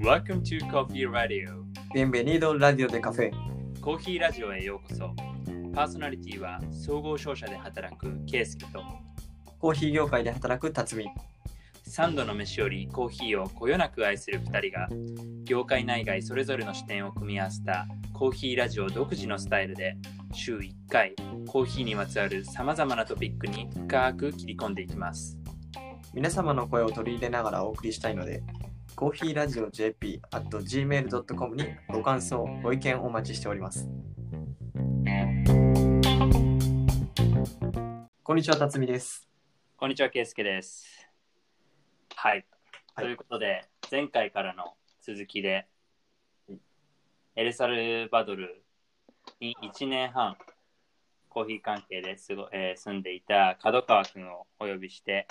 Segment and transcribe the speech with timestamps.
[0.00, 1.62] Welcome to Coffee Radio.
[1.92, 3.30] Bienvenido Radio de Café
[3.82, 5.14] コーヒーラジオへようこそ。
[5.74, 8.82] パーソナリティは総合商社で働くケイスケと。
[9.58, 11.10] コーヒー業界で働く辰巳。
[11.86, 14.88] 3度の飯よりコーヒーをこよなく愛する2人が
[15.44, 19.96] 業界内外それぞれの視点を組み合わせたコーヒーラジオ独自のスタイルで
[20.32, 21.14] 週1回
[21.46, 25.37] コーヒーにまつわるさまざまなトピックに深く切り込んでいきます
[26.14, 28.42] 皆様の声を取り入れながらお送りしたいので
[28.96, 33.88] コーヒーラジオ JP at gmail.com にご感想ご意見お待ちしております。
[38.22, 39.28] こんにちは辰巳です。
[39.76, 41.08] こんにちはケイスケです。
[42.16, 42.44] はい、
[42.94, 43.04] はい。
[43.04, 45.66] ということで前回からの続きで
[47.36, 48.62] エルサルバドル
[49.40, 50.36] に1年半
[51.28, 55.28] コーヒー関係ですご、えー住んでいた角川くんをお呼びして、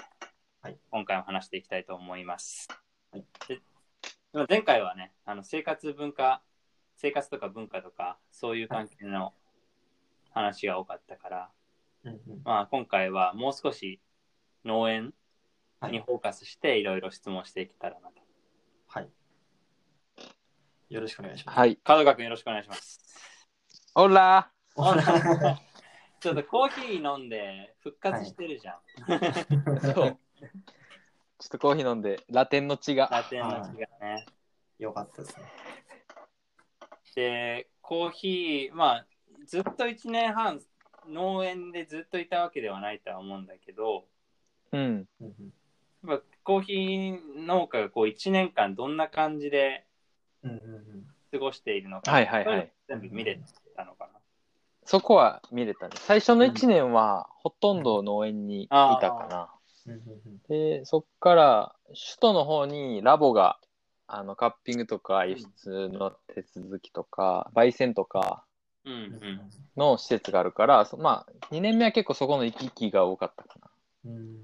[0.67, 2.67] はい今回も話していきたいと思います。
[3.13, 3.61] はいで
[4.49, 6.41] 前回はねあの生活文化
[6.97, 9.31] 生活とか文化とかそういう関係の
[10.31, 11.49] 話が多かったから、
[12.03, 14.01] うんうんまあ、今回はもう少し
[14.65, 15.13] 農園
[15.79, 18.21] はいにフォーカスしていろいろ質問していけたらなと。
[18.89, 19.09] はい
[20.89, 21.77] よろしくお願いしますはい。
[21.77, 22.99] 角川くんよろしくお願いします。
[23.95, 24.51] オラ
[26.19, 29.93] ちょっとコーヒー飲んで復活してるじゃん。
[29.93, 30.19] そう。
[31.39, 33.09] ちょっとコーヒー飲んで、ラテンの血が。
[33.11, 34.25] ラテンの血がね。
[34.79, 35.43] よかったですね
[37.15, 39.05] で、コーヒー、まあ、
[39.45, 40.61] ずっと1年半、
[41.07, 44.05] 農園でずっといたわけではないとは思うんだけど、
[44.71, 45.07] うん。
[46.07, 49.85] やっぱコーヒー農家がこう1年間どんな感じで
[51.31, 53.39] 過ごしているのか、はいはいはい全部見れ
[53.75, 54.19] たのかな。
[54.85, 55.95] そこは見れたね。
[55.97, 59.49] 最初の1年は、ほとんど農園にいたかな。
[60.49, 63.59] で、そっから、首都の方にラボが、
[64.07, 68.43] あの、カッピングとか輸出の手続きとか、焙煎とか。
[69.75, 73.69] の施設があるから、そまあ、2年目は結構そこの行き来が多かったかな。
[74.05, 74.39] うんうん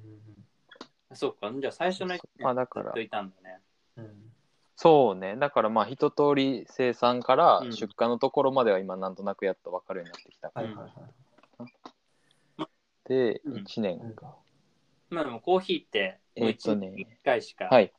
[1.16, 3.60] そうか、じゃあ最初の1まあだから年ずっといたんだね。
[3.98, 4.34] うん
[4.76, 5.36] そうね。
[5.36, 11.68] だからまあ一通り生産からうん出荷のところまでは今なんとなくやっと分かるようになってきたから。
[13.06, 14.36] で、うん1年か。
[15.14, 17.94] まあでもコーヒーって、もうえっとね1回しかはい。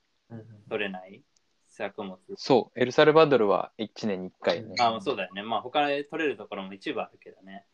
[0.69, 1.23] 取れない
[1.69, 2.19] 作物。
[2.37, 2.81] そう。
[2.81, 4.75] エルサルバドルは1年に1回ね。
[4.79, 5.43] あ、まあそうだよね。
[5.43, 7.65] まあ他で取れるところも一部あるけどね。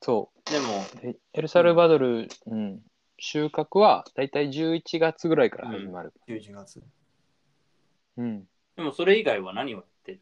[0.00, 1.12] そでも、う。
[1.12, 2.82] でエルサルバドル、うん。
[3.18, 6.12] 収穫はだいたい11月ぐらいから始まる。
[6.28, 6.82] 11月
[8.18, 8.46] うん。
[8.76, 10.12] でもそれ以外は何をやって？
[10.12, 10.20] る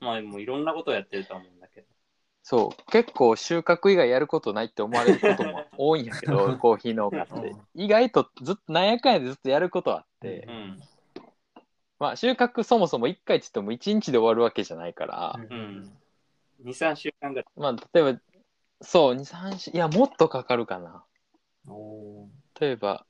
[0.00, 1.48] まあもういろんなことをやってると思う。
[2.48, 2.90] そう。
[2.90, 7.54] 結構収穫以外やることないって思われることも 多いんやけど、 コーヒー農家って。
[7.74, 10.82] 意外とずっと、なんやかんやでずっとやることあって、うん。
[11.98, 15.98] まあ収穫そもそも1回って言っても1日で終わるわけじゃないから、うん。
[16.60, 17.44] 2、3週間ぐらい。
[17.54, 18.20] まあ例えば、
[18.80, 21.04] そう、2、3週、いや、もっとかかるかな。
[22.58, 23.04] 例えば、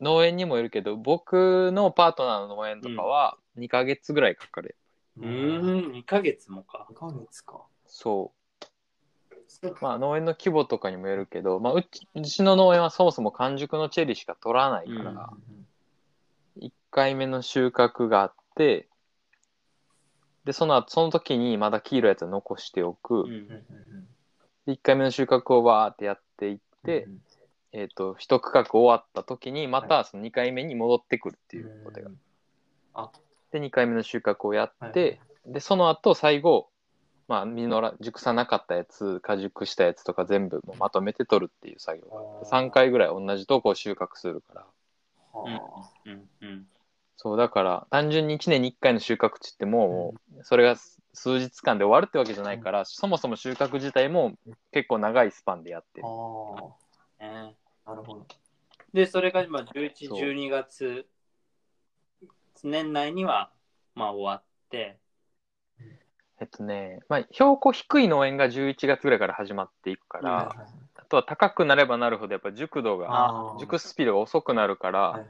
[0.00, 4.76] 農園にもよるけど、僕のパートナーの農園とかは2ヶ月ぐらいかかる。
[5.18, 6.88] うーん、2ヶ月もか。
[6.90, 8.41] 2ヶ月かそう。
[9.80, 15.30] まあ農園の規模とかにもよるけど、まあうちうちの農園はそもそも完熟のチェリーしか取らないから、
[16.58, 16.66] うん。
[16.66, 18.88] 1回目の収穫があって、
[20.44, 23.24] で、その後、その時にまだ黄色いやつは残しておく。
[24.66, 27.18] で1回目の収穫をわーってやっていって、うん。
[27.72, 32.10] えっ、と、一区画終わった時に、またその2回目に戻ってくるっていうことが。
[32.94, 33.10] あ
[33.52, 35.52] で、2回目の収穫をやって、はい。
[35.54, 36.68] で、その後、最後、
[37.32, 44.66] まあ、実ら、熟さなかったやつ、果熟したやつとか全部もうまとめて取るっていう作業があって、3回ぐらい同じとこを収穫するから。
[45.32, 46.28] はうん。
[46.42, 46.66] うん。
[47.16, 50.76] そう、だから、単純に1年に1回の収穫って言っても、もうそれが
[51.14, 54.34] 数日間で終わるってわけじゃないから、そもそも収穫自体も
[54.70, 56.06] 結構長いスパンでやってる。
[56.06, 56.10] あ
[57.18, 57.56] ね
[57.86, 58.26] あなるほど
[58.92, 61.06] で、それが今11、そう12月、
[62.62, 63.50] 年内には、
[63.94, 64.98] まあ終わって、
[66.42, 70.66] えっとね、まあ、標高低い農園が11月ぐらいから始まっていくから、はいはいはい。
[70.96, 75.26] あとは高くなればなるほどやっぱ熟度が、熟すスピードが遅くなるから、はいは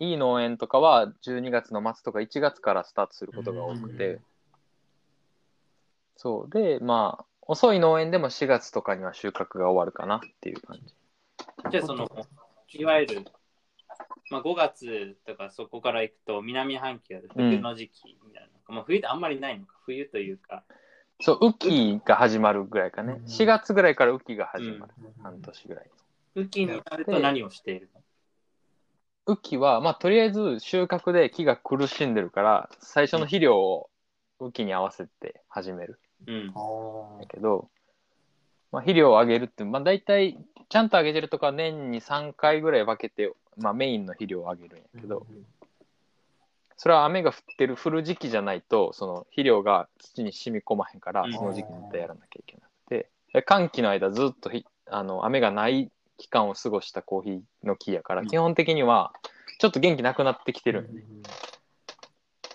[0.00, 0.04] い。
[0.06, 4.20] いい農園とかは12月の末とか1月からスタートすることが多くて、うん
[6.16, 6.50] そう。
[6.50, 10.94] で、まあ、遅い農園でも4月とかには収穫が終わるかなっていう感じ。
[11.70, 12.08] じゃあその、
[12.72, 13.24] いわゆる、
[14.30, 18.48] まあ、5月とかそこから行くと南半球で冬の時期みたいな。
[18.48, 20.64] のか、まあ、冬ってあんまりないのか冬というか。
[21.20, 23.20] そう、雨季が始まるぐらいかね。
[23.20, 23.26] うん。
[23.26, 24.92] 4月ぐらいから雨季が始まる。
[25.22, 25.90] 半年ぐらい。
[26.36, 28.00] 雨季になると何をしているの？
[29.26, 33.88] 雨季は、まあ、とりあえず収穫で木が苦しんでるから、最初の肥料を
[34.40, 35.98] 雨季に合わせて始める。
[36.26, 36.52] うん。
[37.20, 37.70] だけど、
[38.72, 40.36] まあ、肥料をあげるって、まあ、大体、
[40.68, 45.26] ちゃんとあげてるとか年に3回ぐらい分けて、まあ、メインの肥料をあげるんやけど、
[46.84, 51.32] それは雨が降ってる、降る時期じゃないと、その肥料が土に染み込まへんからう、ん。
[51.32, 58.26] その時期に絶対やらなきゃいけなくて、で寒気の間ずっとひあの雨がない期間を過ごしたコーヒーの木やから、うん。
[58.26, 59.14] 基本的には
[59.60, 60.94] ちょっと元気なくなってきてるん。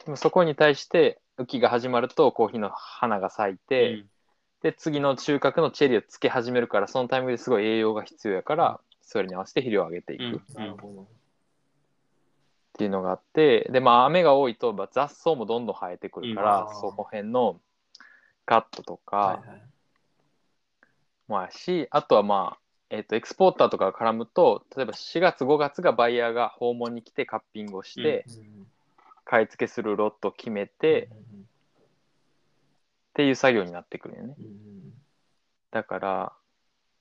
[0.06, 0.12] で。
[0.12, 4.06] もそこに対して、雨季が始まるとコーヒーの花が咲いて、
[4.62, 10.22] で、次の収穫のチェリーをつけ始めるから、そのタイミングですごい栄養が必要やから、それに合わせて肥料をあげていく。
[10.22, 10.44] うん。
[10.54, 11.19] なるほど。
[12.80, 16.76] っていうのがあって、で、まあ、雨が多いと、まあ、雑草もどんどん生えてくるから、うん。
[16.80, 17.60] そこ辺の
[18.46, 19.62] カットとかはいはい。
[21.28, 22.60] もあるし、あとはまあ、
[22.90, 28.24] えっ、と、エクスポーターとかが絡むと、例えば4月、5月がバイヤーが訪問に来てカッピングをして、
[29.26, 31.16] 買い付けするロットを決めて、っ
[33.16, 34.36] ていう作業になってくるよね。
[35.72, 36.34] だから、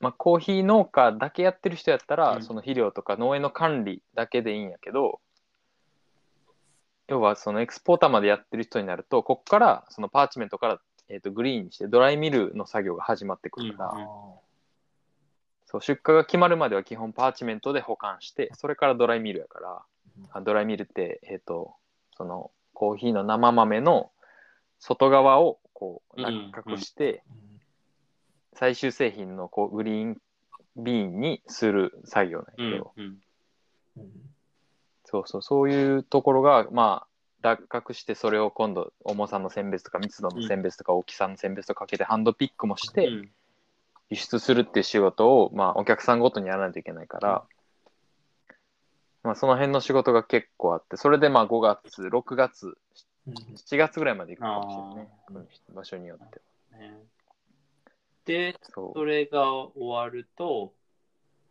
[0.00, 2.42] まあ、コーヒー農家だけやってる人やったら、うん。
[2.42, 5.20] その肥料とか農園の管理だけでいいんやけど、
[7.08, 14.04] 要はそのエクスポーターまでやってる人になると、ここからそのパーチメントから、えー、とグリーンにしてドライミルの作業が始まってくるから、うん
[15.70, 19.82] そう出荷が決まるまでは基本パーチメントで保管して、それからドライミルやから、
[20.32, 21.74] あドライミルって、えっ、と、
[22.16, 24.10] そのコーヒーの生豆の
[24.80, 27.22] 外側をこううん落角して、
[28.54, 30.16] 最終製品のこうグリーン
[30.76, 33.18] ビーンにする作業なんやけど、うん
[35.10, 37.08] そうそう、そういうところが、まあ、
[37.40, 43.30] 落角して、それを今度、重さの選別とか、密度の選別とか、大きさの選別とかかけて、ハンドピックもして、うん。
[44.10, 47.44] 輸出するっていう仕事を、まあ、お客さんごとにやらないといけないから、
[49.22, 52.76] まあ、その辺の仕事が結構あって、それでまあ、5月、6月、
[53.26, 56.78] 7月ぐらいまで行くかもしれないね場所によっては。
[56.78, 57.02] ね。
[58.26, 58.92] で、そう。
[58.94, 60.74] それが終わると、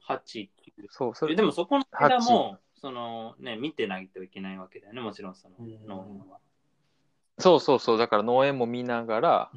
[0.08, 0.50] 8、9。
[0.90, 5.88] そう、それでもそこの間も、そのね、見てないといけないわけだよね、もちろんそのうん。
[5.88, 6.40] 農園は。
[7.40, 9.52] そうそうそう、だから農園も見ながら、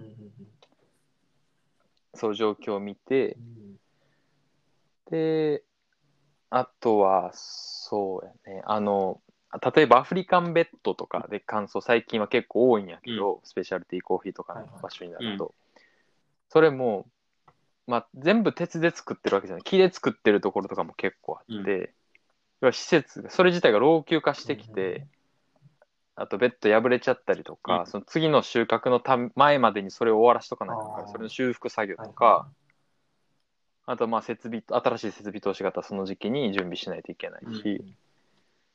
[2.14, 3.38] そう状況を見て、
[5.11, 5.62] で、
[6.50, 9.20] あとは、そうやね、あの、
[9.75, 15.55] 例えばアフリカンベッドとかで乾燥、最近は結構多いんやけど、スペシャルティーコーヒーとかの場所になると、
[16.49, 17.06] それも、
[17.87, 21.88] まあ、全部鉄で作ってるわけじゃない、木で作ってるところとかも結構あって、うん
[22.61, 25.07] 要は施設が、それ自体が老朽化してきて、
[26.17, 27.87] あとベッド破れちゃったりとか、うん。
[27.87, 32.47] その次の収穫のた前までにそれを終わらしとかないとかそれの修復作業とか、
[33.87, 37.95] あとまあ設備、新しい設備投資型その時期に準備しないといけないし、っ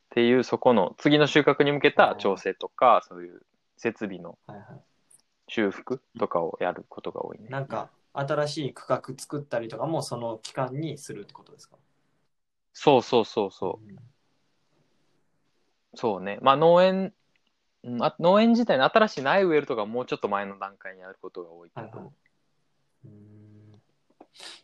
[0.09, 3.41] ていうそこの次の収穫に向けた調整とか、そういう
[3.77, 4.37] 設備の
[5.47, 7.49] 修復とかをやることが多いね。
[7.49, 11.75] なんか新しい区画作ったりとかもその期間にするってことですか？
[12.75, 13.95] そうそうそうそう。
[15.95, 16.37] そうね。
[16.41, 17.13] まあ農園、
[17.83, 22.09] うんあ農園自体の新しい苗植えるとかもうちょっと前の段階にやることが多いけど、はいはい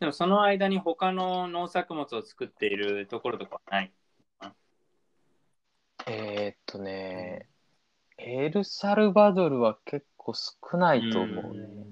[0.00, 3.92] でもその間に他の農作物を作っているところとかはない？
[6.06, 7.46] えーっとね、
[8.18, 11.86] エルサルバドルは結構少ないと思うね。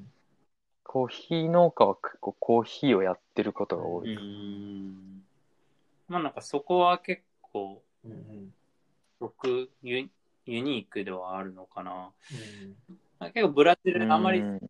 [0.82, 4.14] コーヒー農家は結構コーヒーをやってることが多うい。
[4.14, 5.22] ん。
[6.10, 8.54] まあなんかそこは結構、うんうん。
[9.20, 10.08] 僕ユ
[10.46, 12.10] ユニークではあるのかな。
[12.32, 14.60] うん結構ブラジル、あんまりうん。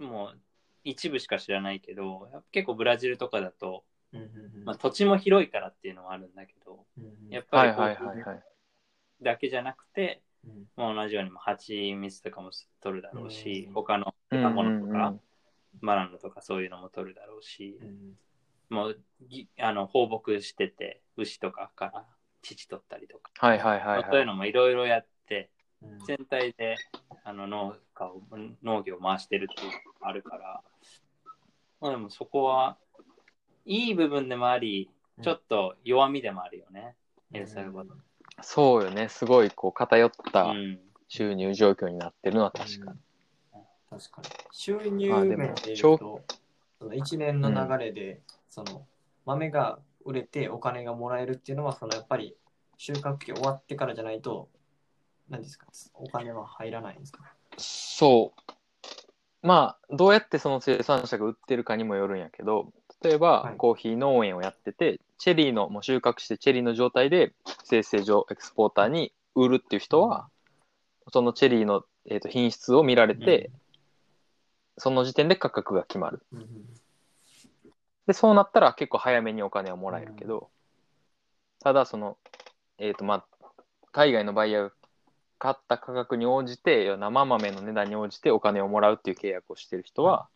[0.00, 0.38] もう
[0.84, 4.28] 一部しか知らないけど、結構ブラジルとかだと、うんうん
[4.64, 8.42] まあ、土地も広いからっていうのはあるんだけど、うんやっぱりはいはいはいはい。
[9.22, 10.66] だけじゃなくて、うん。
[10.76, 12.50] まあ、同じように蜂蜜とかも
[12.82, 14.42] 取るだろうし、うん他のうん。
[14.42, 15.20] 果物とか、うんうん
[15.82, 17.78] バナナとかそういうのも取るだろうし。
[17.80, 18.18] う、ん
[18.70, 18.98] もう
[19.28, 22.04] ぎあの放牧してて、牛とかから
[22.42, 24.06] 乳取ったりとか、はいはいはいはい。
[24.10, 25.50] そういうのもいろいろやって、
[25.82, 25.98] うん。
[26.06, 26.76] 全体で
[27.24, 28.22] あの農家を
[28.62, 30.62] 農業を回してるっていうのがあるから、
[31.80, 32.78] まあ、でもそこは
[33.66, 34.88] いい部分でもあり、
[35.22, 36.94] ちょっと弱みでもあるよね、
[37.32, 37.94] エルサルバド。
[37.94, 38.00] ル。
[38.42, 39.08] そうよね。
[39.08, 40.80] すごいこう偏ったうん。
[41.12, 42.98] 収入状況になってるのは確かに。
[43.90, 44.28] 確かに。
[44.52, 46.22] 収入面で言う長と
[46.78, 48.86] その一年の流れで、その
[49.24, 52.36] 豆が売れてお金がもらえるっていうのはそのやっぱり
[52.76, 54.48] 収穫期終わってからじゃないと
[55.28, 57.22] 何ですかお金は入らないんですか？
[57.56, 58.52] そう。
[59.42, 63.56] まあ、どうやってその生産者が売ってるかにもよるんやけど、例えば、はい。
[63.56, 67.32] コーヒー農園をやってて、チェリーの、もう収穫してチェリーの状態で、
[67.64, 70.28] 生成所、エクスポーターに売るっていう人は、
[71.10, 73.50] そのチェリーの、えー、と品質を見られて、
[74.76, 76.22] その時点で価格が決まる。
[76.32, 76.46] うんうん
[78.10, 80.50] で、そうなったら結構早めにお金をもらえるけど、
[81.60, 82.18] ただその、
[82.78, 83.48] えっ、と、まあ、
[83.92, 84.72] 海外のバイヤーが
[85.38, 90.26] 買った価格に応じて、生豆の値段に応じてお金をもらうっていう契約をしてる人は、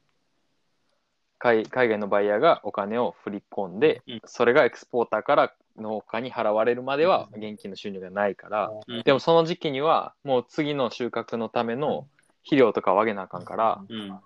[1.41, 4.21] 海海外のバイヤーがお金を振り込んで、うん。
[4.25, 9.03] それがエクスポーターから農家に払われるまでは現金の収入がないから、うん。
[9.03, 12.07] でもその時期にはもう次の収穫のための
[12.45, 14.21] 肥料とかをあげなあかんから、うん。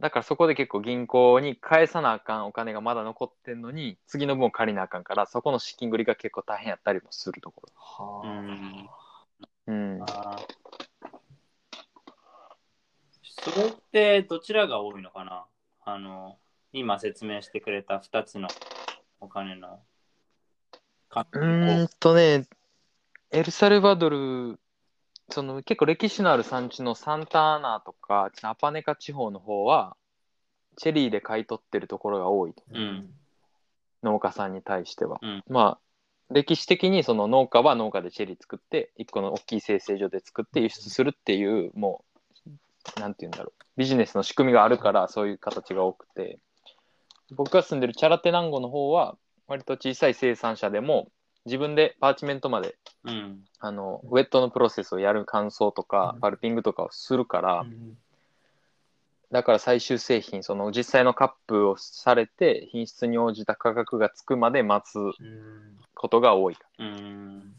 [0.00, 8.42] だからそこで結構銀行に返さなあかんお金がまだ残ってんのに、次の分を借りなあかんから、そこの資金繰りが結構大変やったりもするとこはあ。
[9.66, 10.00] うん。
[13.22, 15.46] それってどちらが多いのかな？
[15.84, 16.38] あの、
[16.72, 18.48] 今説明してくれた2つの
[19.20, 19.80] お金の
[21.08, 22.46] 関うーんとね、
[23.30, 24.60] エルサルバドル、
[25.30, 29.96] その結構歴史のある産地のサンタアナとか、アパネカ地方の方は、
[30.76, 32.54] チェリーで買い取ってるところが多い。
[32.72, 33.10] うん
[34.02, 35.18] 農家さんに対しては。
[35.20, 35.78] うんまあ、
[36.30, 42.04] 歴史的にその農家は農家でチェリー作って、一個の大きい生成所で作って輸出するっていう、も
[42.96, 43.64] う、なんて言うんだろう。
[43.76, 46.38] ビジネスの仕組みがあるから、そういう形が多くて。
[47.30, 49.16] 僕が住んでるチャラテナンゴの方は、
[49.46, 51.10] 割と小さい生産者でも、
[51.48, 53.44] 自分でパーチメントまで、うん。
[53.58, 57.96] あの、ウェットのプロセスをやる乾燥とかうん、パルピングとかをするから、うん
[59.30, 65.12] だから最終製品、その実際のカップをされて、品質に応じた価格がつくまで待つうん
[65.94, 66.56] ことが多い。
[66.78, 67.54] うん。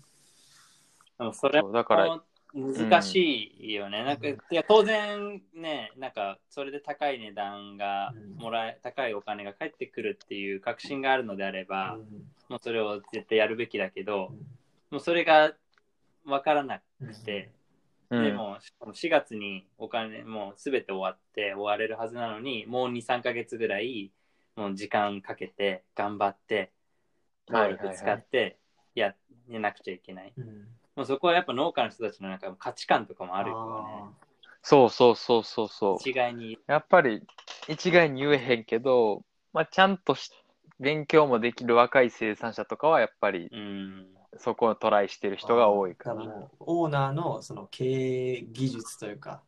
[1.19, 2.21] でもそれだからも
[2.53, 4.03] 難しいよね。
[4.03, 8.35] なんか、いや、当然ね、なんか、それで高い値段がうん。
[8.43, 12.25] もらえ、高いお金が返ってくるっていう確信があるのであれば、うん。
[12.49, 14.37] もうそれを絶対やるべきだけどう、ん。
[14.89, 15.53] もうそれが
[16.25, 17.51] 分からなくて、
[18.09, 18.23] うん。
[18.23, 24.11] でも、しかも4月にお金、もうすべて終わって終われるはずなのに、もう2、3ヶ月ぐらい、
[24.55, 26.71] もう時間かけて、頑張って、
[27.47, 28.57] 労力使って、
[28.95, 29.13] や、
[29.47, 30.33] やなくちゃいけない。
[31.05, 34.13] そこはやっぱ農家の人たちの中価値観とかもあるよ
[34.61, 35.99] そうそうそうそうそうね。。
[36.01, 36.59] 一概に。
[36.67, 37.25] やっぱり
[37.67, 40.31] 一概に言えへんけど、まあ、ちゃんとし
[40.79, 44.07] 勉強もできる若い生産者とかはやっぱりうん。
[44.37, 46.15] そこをトライしてる人が多いから。
[46.15, 49.41] だかオーナーのその経営技術というか、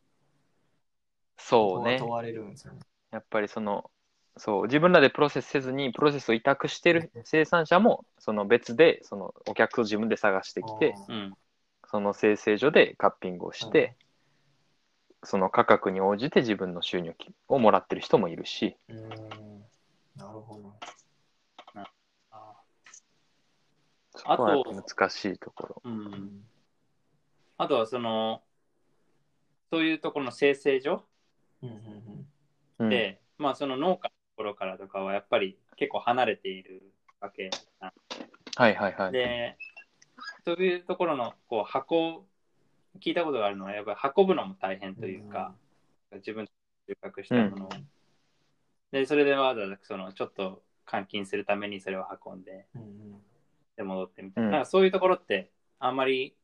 [1.38, 2.10] そうね問。
[2.10, 2.80] われるんですよね。
[3.12, 3.90] やっぱりその、
[4.38, 11.34] そう、自分らでプロセスせずにプロセスを委託してる生産者も、その別で、そのお客を自分で探してきて、うん。
[11.92, 13.96] その生成所でカッピングをして、
[15.24, 17.14] その価格に応じて自分の収入
[17.50, 19.00] をもらってる人もいるし、うーん
[20.16, 20.74] なるほど。
[22.32, 22.56] あ
[24.16, 25.82] そこはやっあとぱ難しいところ。
[25.84, 26.44] うん。
[27.58, 28.42] あとはその、
[29.70, 31.04] そういうところの生成所
[31.62, 32.28] うんうん
[32.80, 37.92] うんで、まあその農家のところからとかはやっぱり結構離れているわけなん
[38.56, 39.12] はいはいはい。
[39.12, 39.58] で、
[40.46, 42.26] そういうところのこう箱、
[43.00, 45.54] 聞いたことがあるのは、やっぱり運ぶのも大変というか、
[46.16, 46.52] 自分で
[46.88, 47.70] 収穫したものを。
[48.92, 53.22] で、それでわざわざそのちょっと換金するためにそれを運んで、うんうん。
[53.78, 54.48] で戻ってみたいな。
[54.48, 54.52] うん。
[54.54, 55.50] なんかそういうところって
[55.80, 56.36] あんまり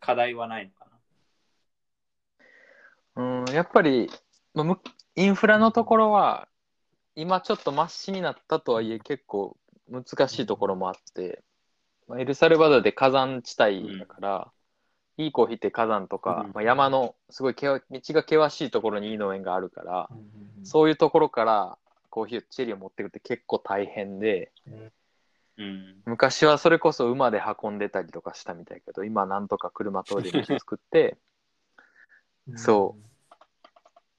[0.00, 0.86] 課題はないのか
[3.16, 4.10] うん、やっぱり、
[4.54, 4.78] まあむ
[5.16, 6.48] インフラのところは、
[7.14, 9.56] 今ちょっとマシになったとはいえ、結構
[9.88, 11.42] 難しいところもあって、
[12.08, 14.52] まあエルサルバドルで火山地帯だから、
[15.18, 21.78] いいコーヒーって火山とか、うんまあ、山のすごい険道が険しいところにいい農園があるから、うんうんそういうところから
[22.10, 24.50] コーヒーをチェリーを持ってくるって結構大変で。
[26.04, 31.16] 昔はそれこそ馬で運んでたりとかしたみたいけど、今なんとか車通り道作って、
[32.56, 32.96] そ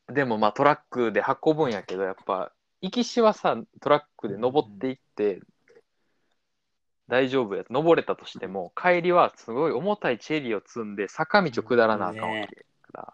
[0.08, 2.52] でもまあトラックで運ぶんやけど、やっぱ、
[2.82, 5.42] 行きしはさ、トラックで登っていって、
[7.08, 7.64] 大丈夫や。
[7.70, 13.14] 登れたとしても、 帰りはすごい重たいチェリーを積んで、坂道を下らなあかんわけから。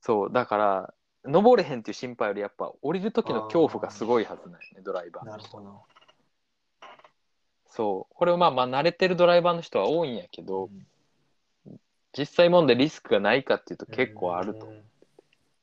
[0.00, 5.24] そう、だから、登れへんっていう心配より、やっぱ降りる時の恐怖がすごいはずなんよね、ドライバー。
[5.24, 5.82] なるほど。
[7.66, 8.14] そう。
[8.14, 10.68] これをまあまあ慣れてるドライバーの人は多いんやけど、
[12.16, 14.66] 実際問題リスクがないかっていうと結構あると。
[14.66, 14.70] い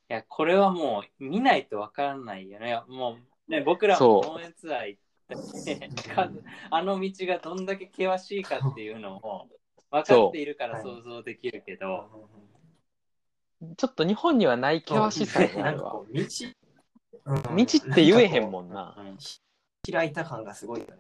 [0.10, 2.82] や、これはもう見ないとわからないよね。
[2.90, 5.01] もうね、僕らそうも農園ツアー行っ
[6.70, 9.48] あの道がどんだけ険しいかっていうのを
[9.90, 12.30] 分かっているから想像できるけど、
[13.78, 16.06] ちょっと日本にはない険しさなんかこ。
[16.10, 16.24] う道
[17.26, 18.96] うん道って言えへんもんな。
[18.98, 19.18] うん
[19.92, 20.94] 開いた感がすごいよね。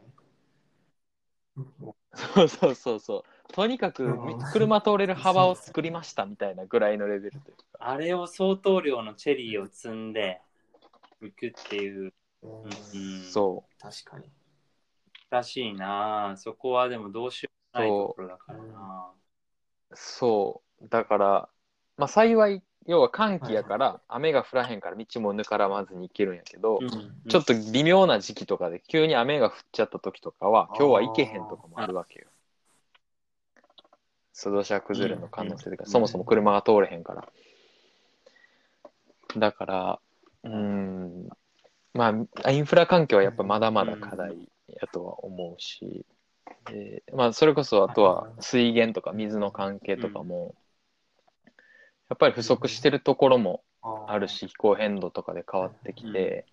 [2.15, 3.53] そうそうそうそう。
[3.53, 7.63] とにかくうん車通れる幅を作りましたみたいなぐらいのレベルというか。
[7.79, 10.41] あれを相当量のチェリーを積んで
[11.21, 12.71] 行くっていう、うんうん、
[13.31, 14.25] そ確かに。
[15.29, 19.11] らしいなそこはでもどうしようもないところだからな
[19.91, 19.95] う。
[19.95, 20.87] そう。
[20.89, 21.49] だから、
[21.97, 26.89] まあ幸い、要は寒気やから、雨が降らへんから道もぬからまずに行けるんやけど、うん
[27.29, 32.27] ちょっと微妙な時期とかで急に雨が降っちゃった時とかは、今日は行けへんとかもあるわけよ。
[34.33, 37.27] 土砂崩れの可能性とか、うんそもそも車が通れへんから。
[39.37, 39.99] だから、
[40.43, 41.29] うーん、
[41.93, 46.05] まあ、インフラ環境はやっぱまだまだ課題やとは思うし、
[46.65, 50.55] でまあ、それこそあとは水源とか水の関係とかも、
[52.09, 53.63] やっぱり不足してるところも
[54.07, 56.45] あるし、気候変動とかで変わってきて、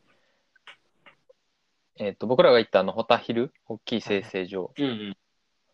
[2.00, 5.16] えっ、と、僕らが行ったあの、ホタヒル、大きい生成所、うんうん。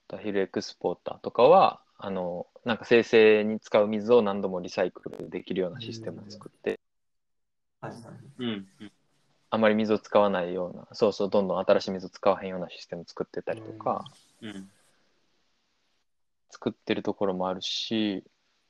[0.08, 6.80] ホタヒルエクスポーターとかは、あの、なんか生成に使う水を何度もリサイクルできるようなシステムを作って、
[8.38, 8.46] うん
[8.80, 8.92] うん
[9.54, 14.04] あまり水を使わないような、そうそう、どんどん新しい水を使わへんようなシステム作ってたりとか、
[14.42, 14.68] うん
[16.50, 18.22] 作ってるところもあるし、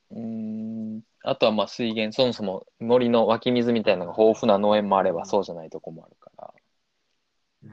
[0.09, 6.53] うーん、あとはまあ水源、そもそも森の湧き水みたいなのが豊富な農園もあれば、そうじゃないとこもあるから、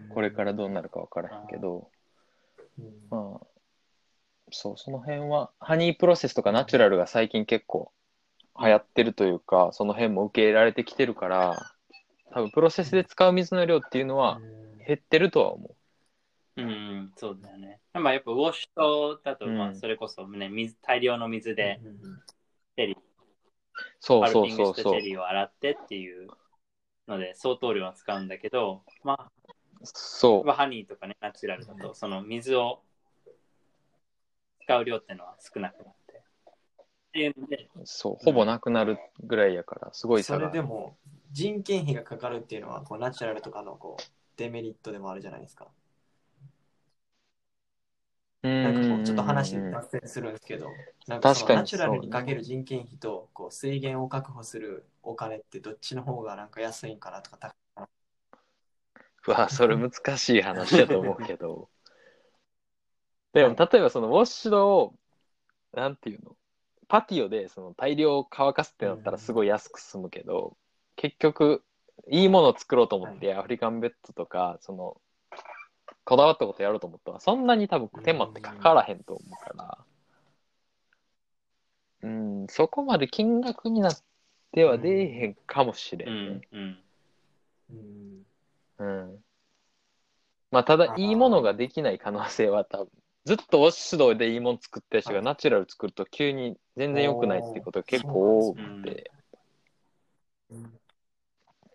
[0.08, 1.90] これからどうなるか分からへんけど、
[3.10, 3.18] うん。
[3.18, 3.46] まあ、
[4.50, 7.90] そう、その辺は、ハニープロセスとかナチュラルが最近結構
[8.60, 11.71] 流行ってるというか、その辺も受け入れられてきてるから、
[12.32, 14.40] 多分プロセスで使う水の量っていうのは
[14.86, 15.74] 減ってるとは思
[16.56, 21.80] うんうんそうだよねまあやっぱウォッシュとだとまうんあそれこそね水大量の水で
[22.76, 23.02] チェリーう。
[24.00, 25.00] そうそうピングしたチそうそう。
[25.00, 26.28] ェリーを洗ってっていう
[27.08, 29.30] ので相当量は使うんだけどまあ
[29.82, 32.80] そうまあハニーとかねナチュラルだとその水を
[34.64, 40.56] 使う量っていうのは少なくなってっていうのでそう、ほぼなくなるぐらいやから、すごいそ差がある。
[40.56, 40.96] れでも
[41.32, 44.02] 人件費がかかるっていうのはこうナチュラルとかのこう
[44.36, 45.68] デメリットでもあるじゃないですか。
[48.42, 50.66] ななんかこうちょっと話脱線するんですけど、
[51.06, 57.88] なんかナチュラルにかける人件費とこう水源を確保するお金ってどっちの方がなんか安いんかなとか高いかな
[59.28, 61.68] うわ、それ難しい話だと思うけど。
[63.32, 64.94] でも、例えばそのウォッシュドを、
[65.72, 66.36] なんていうの、
[66.88, 70.56] パティオでその大量乾かすってなったらすごい安く済むけど、
[70.96, 71.62] 結局、
[72.10, 75.00] いいものを作ろうと思って、アフリカンベッドとか、その、
[76.04, 79.78] こだわったことやろうと思ったら、そんなに多分手間ってかからへんと思うか
[82.02, 83.98] ら、うん、そこまで金額になっ
[84.52, 86.78] ては出えへんかもしれうんうん
[87.70, 88.26] うん。
[88.78, 89.24] うん。
[90.50, 92.88] まあ、ただいいものができない可能性は多分、
[93.24, 99.10] ずっとウォッシュドでいいもの作ってる人がナチュラル作ると急に全然良くないっていうことが結構多くうんて、
[100.50, 100.81] うん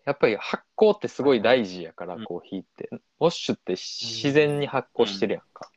[0.08, 2.88] やっぱり発酵ってすごい大事やから、うんコーヒーって。
[3.20, 5.70] ウォッシュって自然に発酵してるやんか。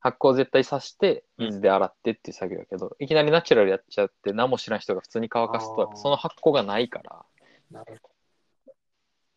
[0.00, 7.26] 発酵絶対さして、水で洗ってっていう作業やけど、いきなりナチュラルやっちゃって何も知らん人が普通に乾かすとあ、ーその発酵がないから、
[7.70, 8.00] なる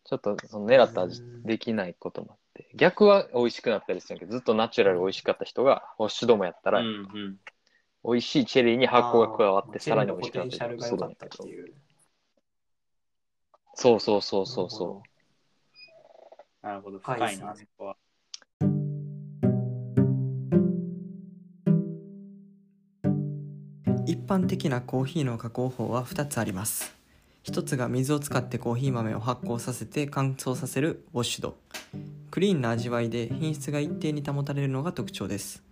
[0.04, 7.36] ちょっとその狙った味できないこともあって、逆は美味しくなったりするんやけど、ずっとナチュラル美味しかった人が、ウォッシュドもやったら、うんうん
[8.04, 11.52] 美味しいチェリーに発酵が加わって、さらに美味しくなったりするポテンシャルが良かっんやけどたって。
[11.52, 11.74] いう。
[13.74, 15.02] そうそうそうそうそ
[16.62, 16.98] なるほど。
[16.98, 17.96] 深深いいですねなそこは。
[24.06, 26.94] 一般的なコーヒーの加工法は2つあります。
[27.42, 31.56] 一つが水を使ってコーヒー豆を発酵させて乾燥させるウォッシュド。
[32.30, 35.62] クリーンな味わいで品質が一定に保たれるのが特徴です。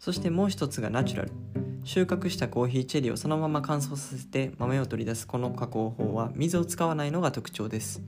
[0.00, 8.02] そしてもう一つがナチュラル収穫したコーヒーチェリーをそのまま乾燥させて豆を取り出すこの加工法は水を使わないのが特徴です。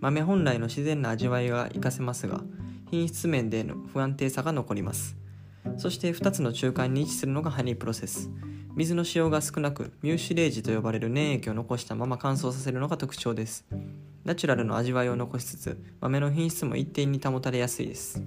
[0.00, 2.42] 豆本来の自然な味わいが活かせますが
[2.90, 5.16] 品質面での不安定さが残ります。
[5.76, 8.30] そして2つの中間に位置するのがハニープロセス。
[8.74, 13.64] 水の使用が少なくミューシレージと呼ばれる粘液を残したまま乾燥させるのが特徴です。
[14.24, 18.22] ナチュラルの味わいを残しつつ豆の品質も一定に保たれやすいです。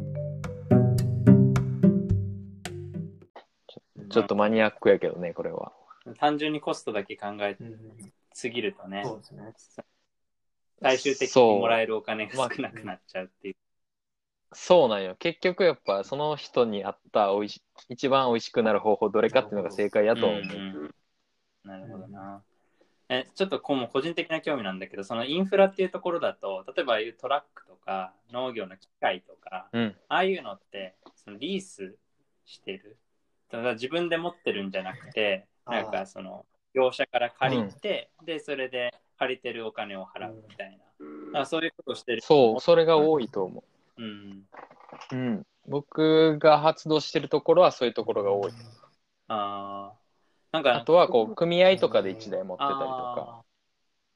[4.17, 5.71] ちょっとマニアックやけどね、これは。
[6.19, 7.57] 単純にコストだけ考え
[8.33, 9.53] すぎるとねそうですね
[10.81, 13.55] 最終的にもらえるお金が少なくなっちゃうっていう
[14.53, 15.15] そうなんよ。
[15.19, 20.41] 結局やっぱその人に合ったおいし一番美味しくなる方法どれかっていうのが正解やとは思う。
[20.41, 20.53] うんう
[20.85, 20.91] ん
[21.63, 22.41] なるほどな。
[23.09, 29.95] えちょっとこう個人的な興味なんだけど、そのインフラっていうところだと、例えばああいうトラックとか農業の機械とか、うん。
[30.07, 31.97] ああいうのってそのリース
[32.45, 32.97] してる。
[33.49, 40.77] ただ自分で持ってるんじゃなくて、なんかその業者から借りて、で、それで借りてるお金を払うみたいな。
[40.77, 42.21] だからそういうことをしてる。
[42.21, 43.63] そう、それが多いと思
[43.97, 44.45] うん。
[45.11, 45.15] う。
[45.15, 45.43] うん。
[45.67, 48.51] 僕が発動してるところはそういうところが多い。
[49.27, 49.97] ああ。
[50.51, 53.43] なんか、あとは、こう、組合とかで1台持ってたりとか。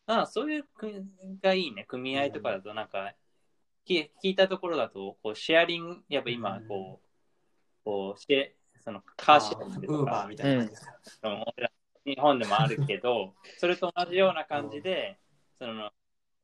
[0.08, 1.06] あーあー、そういう組
[1.41, 1.86] がいいね。
[1.86, 3.13] 組合とかだと、なんか、
[3.86, 7.08] 聞聞いたところだと、こう、シェアリング、やっぱ今、こう、
[7.84, 10.86] こう、シェその、カーシェアとかウーバーみ、たいな感じです
[11.22, 11.30] か。
[11.30, 11.46] うん
[12.04, 15.20] 日本でもあるけど、それと同じような感じで、
[15.60, 15.91] その、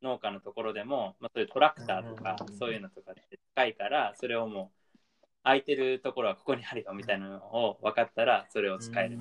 [0.03, 9.17] 農家のところでも、まあ、そういうトラクターとかうん、そういうのとかって高いから、それをもう、空いてるところはここにあるよみたいなのを分かったら、それを使える。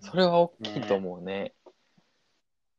[0.00, 1.54] それは大きいと思うね。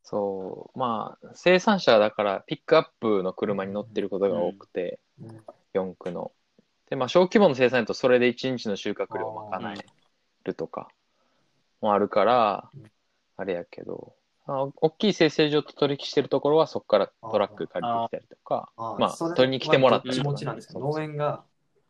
[0.03, 0.79] そう。
[0.79, 6.31] まあ、生産者だから、ピックアップの車に乗ってることが多くて、うん4区の。
[6.89, 9.75] で、まあ、小規模の生産だとそれで1日の収穫量を賄え
[10.43, 10.89] るとか
[11.81, 12.91] もあるからうん、
[13.37, 14.13] あれやけど、
[14.47, 21.43] あ大きい生成所と取引してるところはそこからトラック借りてきたりとか、あまあそれ取りに来てもらったり気とか持ちなんですか農園が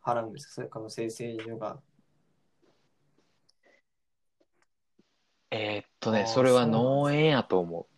[0.04, 0.52] 払うんですか？
[0.52, 1.80] それかの生成所が。
[5.52, 7.88] えーっとね、それは農園やと思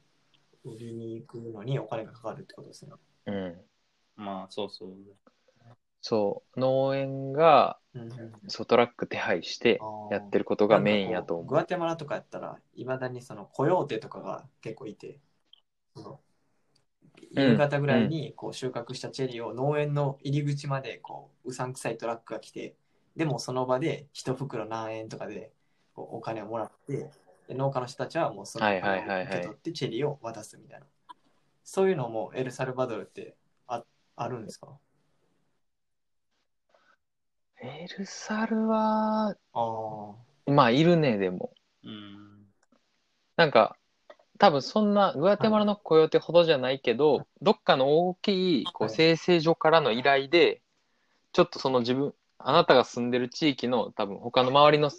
[0.64, 2.92] 売りに行くのにお金がかかるってことですね。
[3.26, 3.30] う。
[3.30, 3.60] うん。
[4.16, 4.90] まあ、そうそう。
[6.02, 6.60] そう。
[6.60, 11.46] 農園が、うんうんそう、トラック手配してやってることがメインやと思う。
[11.46, 15.20] グアテマラとかやったら、いまだにそのコヨーテとかが結構いて、
[15.96, 16.18] そのうん
[17.34, 22.74] 夕方ぐらいにこう収穫したチェリーを農園の入り口までこううさんくさいトラックが来て、
[23.16, 25.52] でもその場で一袋何円とかで
[25.94, 27.10] こうお金をもらって、
[27.48, 30.86] で農家の人たちはもうそのおはいはいはいはい金を受け取ってチェリーを渡すみたいな。
[31.64, 33.36] そういうのもエルサルバドルって
[33.68, 33.84] あ
[34.16, 34.68] あるんですか？
[37.62, 40.50] エルサルは、ああ。
[40.50, 41.52] まあ、いるね、でも。
[41.84, 42.46] うん。
[43.36, 43.76] なんか、
[44.38, 50.60] 多分そんな、グアテマラの雇用手ほどじゃないけど、どっかの大きい、こう、はい生成所からの依頼で、
[51.32, 54.90] ちょっとその自分、あなたが住んでる地域の多分他の周りの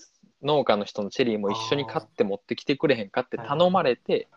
[0.42, 4.30] 農家の人のチェリーも一緒に買って持ってきてくれへんかって頼まれて、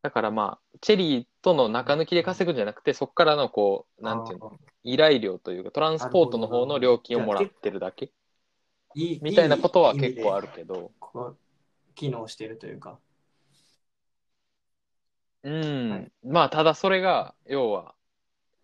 [0.00, 8.10] だからまあ、チェリーとの中抜きで稼ぐんじゃなくて、そこからのこう、なんていうの、依頼料というか、トランスポートの方の料金をもらってるだけ？
[8.94, 10.48] いいみたいなことは結構ある。
[10.48, 10.90] るけど、
[11.94, 12.98] 機能しているというか。
[15.44, 17.94] うん、はいまあ、ただそれが、要は、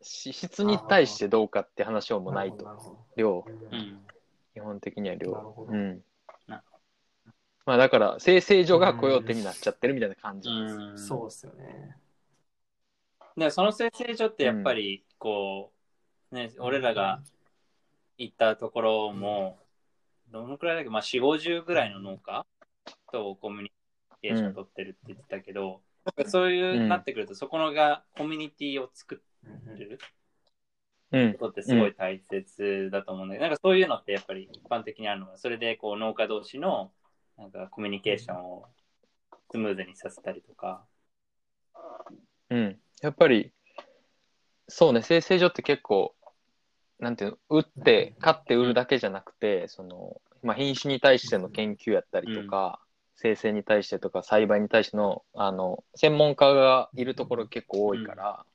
[0.03, 2.99] し質に対してどうかって話はもうないと。
[3.17, 3.47] 量、ど。
[3.71, 4.01] うん。
[4.55, 5.67] 基本的には量。
[5.69, 6.03] うん
[6.49, 6.63] な。
[7.65, 10.49] まあ、だから、生成所が雇用手になっちゃってるみたいな感じ。
[10.49, 11.97] うん、そうですよね。
[13.37, 15.73] でその生成所ってやっぱりこ
[16.31, 17.21] う、ね、俺らが
[18.19, 19.59] 行ったところも、
[20.31, 22.47] どのくらいだっけ、まあ、4、50ぐらいの農家
[23.13, 23.73] とコミュニ
[24.23, 25.81] ケーション取ってるって言ってたけど、
[26.27, 29.23] そういう、うんなってくると、そこのがコミュニティを作
[29.67, 29.99] る
[31.13, 31.39] うんこ。
[31.47, 36.91] とってすごい大切だと思うんだけど、なんかそういうのってやっぱり一般的にあるのが、それでこう農家同士の
[37.39, 38.67] なんかコミュニケーションを
[39.51, 40.85] スムーズにさせたりとか。
[42.51, 42.81] うん。
[43.05, 43.53] やっぱり、
[44.67, 46.15] そうね、生成所って結構、
[46.99, 52.81] なんていうの、売って、買って売るだけじゃなくて、その、まあ、品種に対しての研究やったりとか、
[53.17, 58.47] 生成に対してとか、栽培に対しての、あの、専門家がいるところ結構多いから、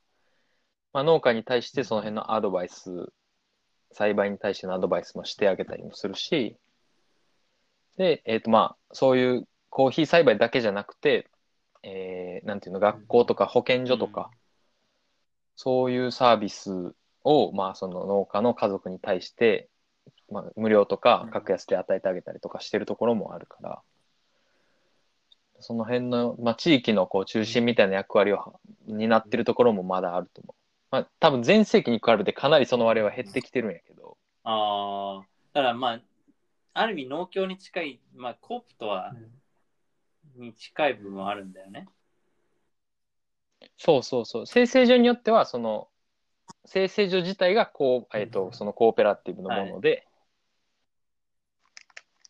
[0.92, 3.12] まあ、農家に対してその辺のアドバイス、
[3.92, 6.56] 栽培に対してのアドバイスもしてあげたりもするし、
[7.96, 11.30] で、えっ、と、まあ、そういうコーヒー栽培だけじゃなくて、
[11.84, 14.32] えーなんていうの、学校とか保健所とか、
[15.62, 19.68] そういうサービスを、まあ、その農家の家族に対して、
[20.30, 23.82] まあ、無料とか格安で与えてあげたりとかしてるところもあるから、
[25.58, 30.54] その辺の、まあ、地域のこう中心みたいな役割を担ってるところもまだあると思う。
[30.92, 36.00] まあ、多分全盛期に比べてかなりその割合は減ってきてるんやけど、ああ、だからまあ、
[36.72, 39.14] ある意味農協に近い、まあ、コープとは、
[40.36, 41.86] に近い部分はあるんだよね。
[43.80, 44.46] そうそうそう。
[44.46, 45.88] 生成所によっては、その、
[46.66, 50.06] 生成所自体がこう、えっ、と、そのコーペラティブのもので、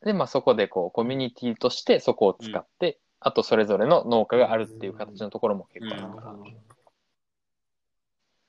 [0.05, 6.37] で、まあそこでこう、コミュニティとしてそこを使って、あとそれぞれの農家があるっていう形のところも結構あるから。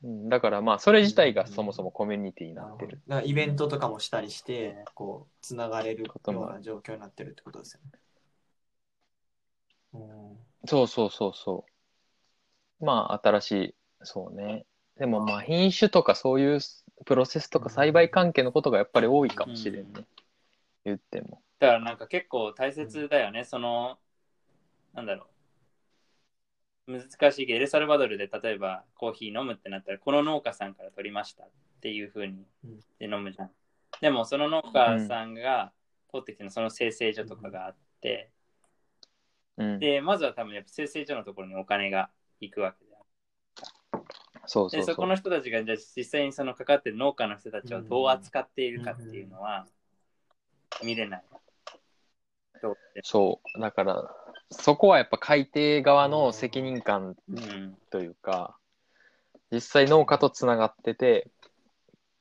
[0.03, 3.01] うん、だからまあ、それ自体がそもそもコミュニティになってる。
[3.25, 7.99] イベントとかもしたりして、こう、つながれるような状況になってるってことですよね。
[9.93, 10.37] うん
[10.67, 11.70] そうそうそうそう。
[12.81, 14.65] まあ、新しい、そうね。
[14.97, 16.59] でもまあ、品種とかそういう
[17.05, 20.05] プロセスとか栽培関係のことがやっぱり多いかもしれんね。
[20.85, 21.41] 言っても。
[21.59, 23.45] だからなんか結構大切だよね。
[23.45, 23.97] その、
[24.93, 25.27] なんだろ
[26.87, 26.99] う。
[26.99, 31.49] 難しいけど、エルサルバドルで例えばコーヒー飲むってなったら、この農家さんから取りましたっ
[31.81, 33.51] ていうふうにうんで飲むじゃん。
[34.01, 35.71] でもその農家さんが
[36.11, 38.31] 取ってきてのその生成所とかがあって、
[39.57, 39.79] うん。
[39.79, 42.09] で、まずは多分やっぱ生成所のところにお金が
[42.41, 42.97] 行くわけじゃ
[43.97, 44.01] ん。
[44.01, 44.07] で、
[44.45, 44.95] そうそうそう。
[44.95, 49.67] そこの人たちがじゃあ実際にそのかかってる農家の人たちをどう扱っているかっていうのは
[50.83, 51.23] 見れない。
[53.03, 53.59] そう。
[53.59, 54.15] だから、
[54.51, 57.77] そこはやっぱ海底側の責任感うん。
[57.89, 58.57] というか、
[59.51, 61.29] 実際農家とつながってて、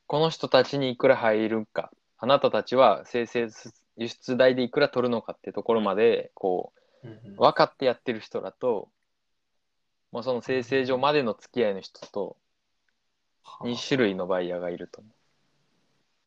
[0.06, 3.48] この人たちにいくら入るか、あなたたちは生成
[3.96, 8.90] 輸出代でいくら取るのかってところまで、こう、うん分かってやってる人だと、
[10.12, 12.36] もうその生成所までの付き合いの人と
[13.64, 15.10] 2種類のバイヤーがいると思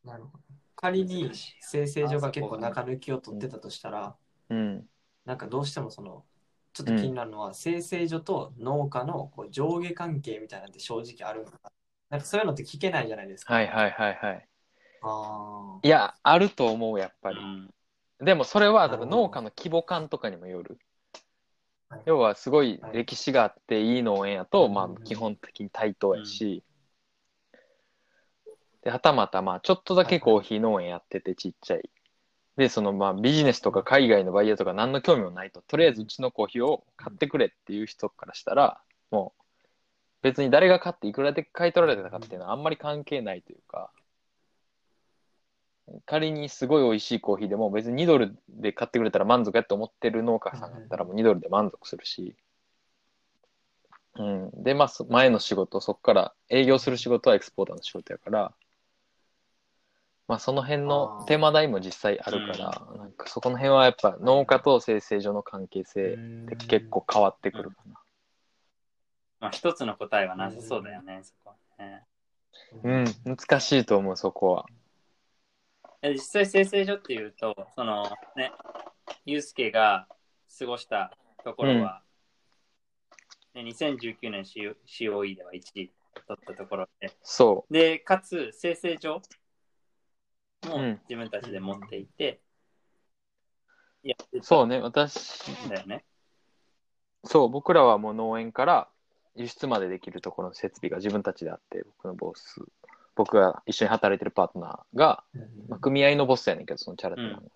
[0.04, 0.44] なるほど。
[0.76, 4.14] 仮に生成所が結構中抜きを取ってたとしたら、
[4.50, 4.54] う。
[4.54, 4.88] うん。
[5.24, 6.24] なんかどうしてもその、
[6.72, 11.70] ちょっと気になるのは、生成所と農家のこう上下関係みたいなのって正直あるのかな？
[12.10, 13.54] なんかそういうのって聞けないじゃないですか。
[13.54, 14.48] はいはいはいはい。
[15.02, 17.36] あいや、あると思う、やっぱり。
[17.36, 17.70] うん
[18.20, 20.78] でもそれは農家の規模感とかにもよるはい。
[22.06, 26.62] 要はすごい歴史があっていい農園やと、うんまあ基本的に対等やし、
[28.82, 31.90] で、はたまたまあちょっとだけコーヒー農園やっててちっちゃい。
[32.56, 39.42] で、そのまあビジネスとか海外のバイヤーとか何の興味もないと、とりあえずうちのコーヒーを買ってくれっていう人からしたら、もう
[40.22, 43.90] 別に誰が買っていくらで買い取られたかっていうのはあんまり関係ないというか、
[46.06, 52.36] 仮にすごい美味しいコーヒーでも別に2ドルで買ってくれたら満足やと思ってる農家さんだったらもう2ドルで満足するし、
[54.16, 54.62] うん。
[54.62, 58.52] で、まあそ前の仕事、そこから営業する仕事はエクスポーターの仕事やから、
[60.28, 68.00] まあその辺の手間代も実際あるから、なんかそこの辺はやっぱ農家と生成所の関係性って結構変わってくるかな。
[69.40, 72.04] まあ一つの答えはなさそうだよね、そこはね。
[72.84, 72.90] う
[73.32, 74.66] ん、難しいと思う、そこは。
[76.04, 78.04] で実際生成所っていうと、その
[78.36, 78.52] ね、
[79.24, 80.06] ユースケが
[80.58, 82.02] 過ごしたところは、
[83.54, 85.88] ね、2019年 CO- COE では1位取
[86.42, 89.22] ったところで、そで、かつ生成所
[90.66, 92.40] もうん自分たちで持っていて、
[94.04, 94.08] う。
[94.40, 96.04] たそうね、私、んだよね。
[97.24, 98.88] そう、僕らはもう農園から
[99.36, 102.60] 輸出までできるところの設備が自分たちであって、僕のボス、
[103.16, 105.24] 僕が一緒に働いてるパートナーが、
[105.68, 107.50] まあ、組合のボスやねんけど、そのチャラティの、うん。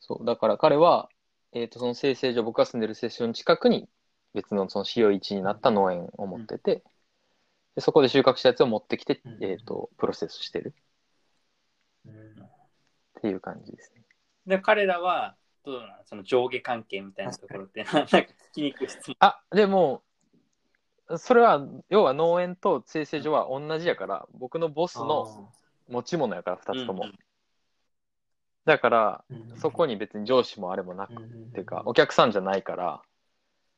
[0.00, 1.08] そう、だから彼は、
[1.52, 3.88] えっ、と、その生成所、僕が住んでる生成所の近くに
[4.34, 6.82] 別のその CO1 になった農園を持ってて、
[7.74, 9.44] でそこで収穫したやつを持ってきて、うん。
[9.44, 10.74] えっ、と、プロセスしてる。
[12.06, 12.56] うん
[13.18, 14.02] っていう感じですね。
[14.46, 19.16] で、彼らは、どうなのその上下関係みたいなところって、なんか聞きにくい質問。
[19.18, 20.02] あ、でも、
[21.18, 25.52] それは、要は農園と生成所は同じやから、僕のボスの
[25.88, 27.04] 持ち物やから、二つとも。
[27.04, 27.18] うんうん。
[28.64, 33.00] だから、うんそこに別に上司もあれもなく、うんっていうか、お客さんじゃないから、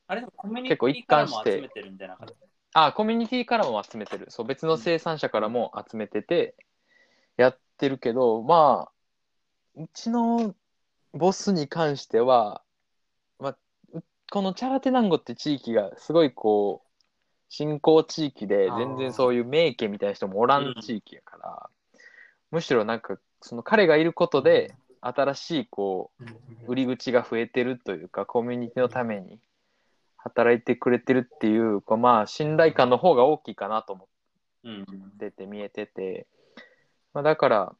[0.08, 4.26] あれでもコミュニテ結構ィから一貫しても集めてるんじゃなかったあ、コミュニティからも集めてる。
[4.30, 6.54] そう、別の生産者からも集めてて、
[7.36, 10.54] やってるけど、まあ、うちの
[11.12, 12.62] ボスに関しては、
[13.38, 13.56] まあ、
[13.92, 16.87] うこのチャラテナンゴって地域がすごいこう、
[17.48, 21.70] 新興地域で全然そういう名家みたいな人もおらん地域やから、
[22.50, 26.10] むしろなんか、その彼がいることで、新しいこ
[26.66, 29.38] う、売り口が増えてるというか、コミュニティのために
[30.16, 34.08] 働いてくれてるっていう、こうまあ、信頼感の方が大きいかなと思
[34.64, 34.82] うん。
[34.82, 34.84] っ
[35.18, 36.26] てて見えてて、
[37.14, 37.74] まあ、だから、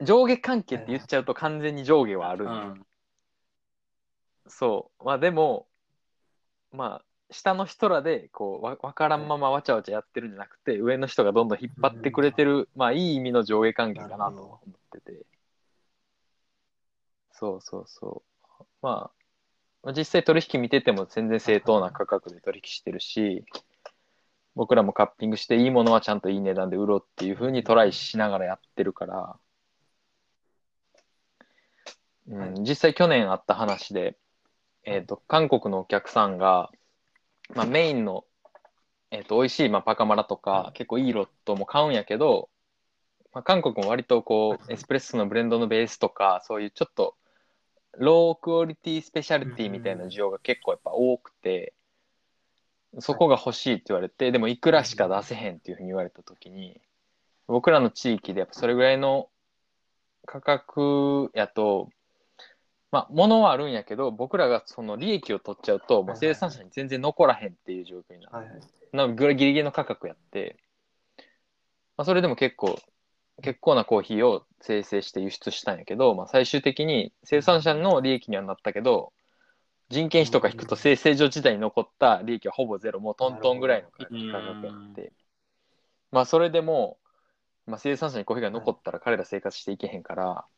[0.00, 2.46] 上下関係って言っちゃうと完全に上下はある。
[4.46, 5.04] そう。
[5.04, 5.66] まあでも、
[6.72, 15.26] まあ、下の人らで、こう、わわからんままわちゃわちゃやってるんじゃなくて、上の人がどんどん引っ張ってくれてる、まあ、いい意味の上下関係かなと思ってて。
[17.32, 18.62] そうそうそう。
[18.80, 19.10] ま
[19.84, 23.44] あ、実際取引見てても全然正当な価格で取引してるし、
[24.54, 29.36] 僕らもカッピングしていいものはちゃんといい値段で売ろうっていう風にトライしながらやってるから、
[32.26, 34.16] うん、実際去年あった話で、
[34.84, 36.70] えっ、と、韓国のお客さんが、
[37.54, 38.24] まあ、メインの、
[39.10, 42.50] えっ、と、美味しい、まあ、パカマラとか、結構いいロットも買うんやけど、
[43.32, 47.16] まあ、韓国も割とこう、エスプレッソのブレンドのベースとか、そういうちょっと
[47.98, 51.74] ロークオリティスペシャリティみたいな需要が結構やっぱ多くて、
[53.00, 56.80] そこが欲しいって言われて、でもいくらしか出せへんっていうふうに言われた時に、
[57.46, 59.28] 僕らの地域でやっぱそれぐらいの
[60.26, 61.90] 価格やと、
[62.90, 68.36] まあ、物はあるんやけど、僕らがその利益を取っちゃうと、もう生産者に全然残らへんっていう状況になる。
[68.36, 68.60] はいはい。
[68.92, 70.56] なギリギリの価格やって、
[71.96, 72.78] まあ、それでも結構、
[73.42, 79.12] 結構なコーヒーを生成して輸出したんやけど、まあ、最終的に生産者の利益にはなったけど、
[79.90, 85.12] 人件費とか引くと生成所時代に残った利益はほぼゼロ、もうトントンぐらいの価格やって、
[86.10, 86.98] まあそれでも、
[87.66, 90.46] まあ、生産者にコーヒーが残ったら彼ら生活していけへんから、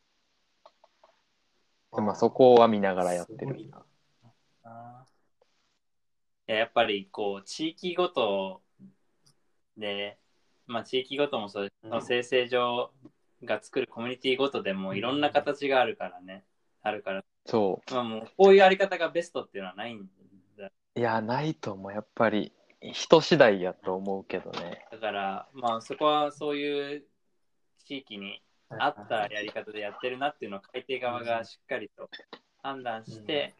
[1.91, 3.71] まあそこは見ながらやってる。
[6.47, 8.61] やっぱりこう地域ごと
[9.77, 10.17] で、
[10.67, 12.91] まあ、地域ごともそううん生成所
[13.43, 16.43] が作るコミュニティごとでもいろんな形があるからね、
[16.83, 20.07] あるから、そまあ、もうこういうあり方がベストっていうのはないん
[20.57, 20.99] だう。
[20.99, 21.93] いや、ないと思う。
[21.93, 22.51] やっぱり
[22.81, 24.85] 人次第やと思うけどね。
[24.91, 27.03] だから、まあ、そこはそういう
[27.85, 28.41] 地域に
[28.79, 32.09] 合ったやり方でやってるなっていうのを改定側がしっかりと
[32.63, 33.53] 判断して、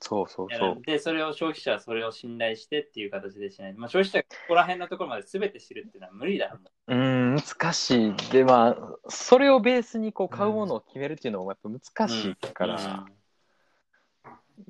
[0.00, 0.82] そうそうやそうる。
[0.82, 3.74] で、それを消費者はそれを信頼してっていう形でしない。
[3.74, 6.58] まあ、消費者がここら辺のところまで全て知るっていうのは無理だ。
[6.88, 8.14] うーん、難しい。
[8.32, 13.06] で、まあ、それをベースにこう買うものを決めるっていうのもやっぱ難しいから、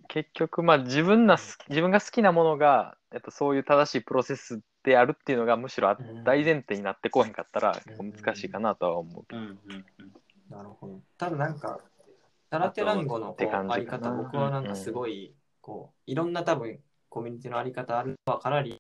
[0.08, 9.52] 結局、まあ自分なす、自分が好きなものが、やっぱそういう正しいプロセスであるっていうのがむしろ大前提になってこうへんかったらうん結構難しいかなとは思うけうんど。
[9.66, 10.12] うんうん
[10.52, 11.00] なるほど。
[11.16, 11.80] ただなんか、
[12.50, 18.78] タラテランゴのこうあり方、僕はなんかすごい、こう、いろんな多分コミュニティのあり方あるのはかなり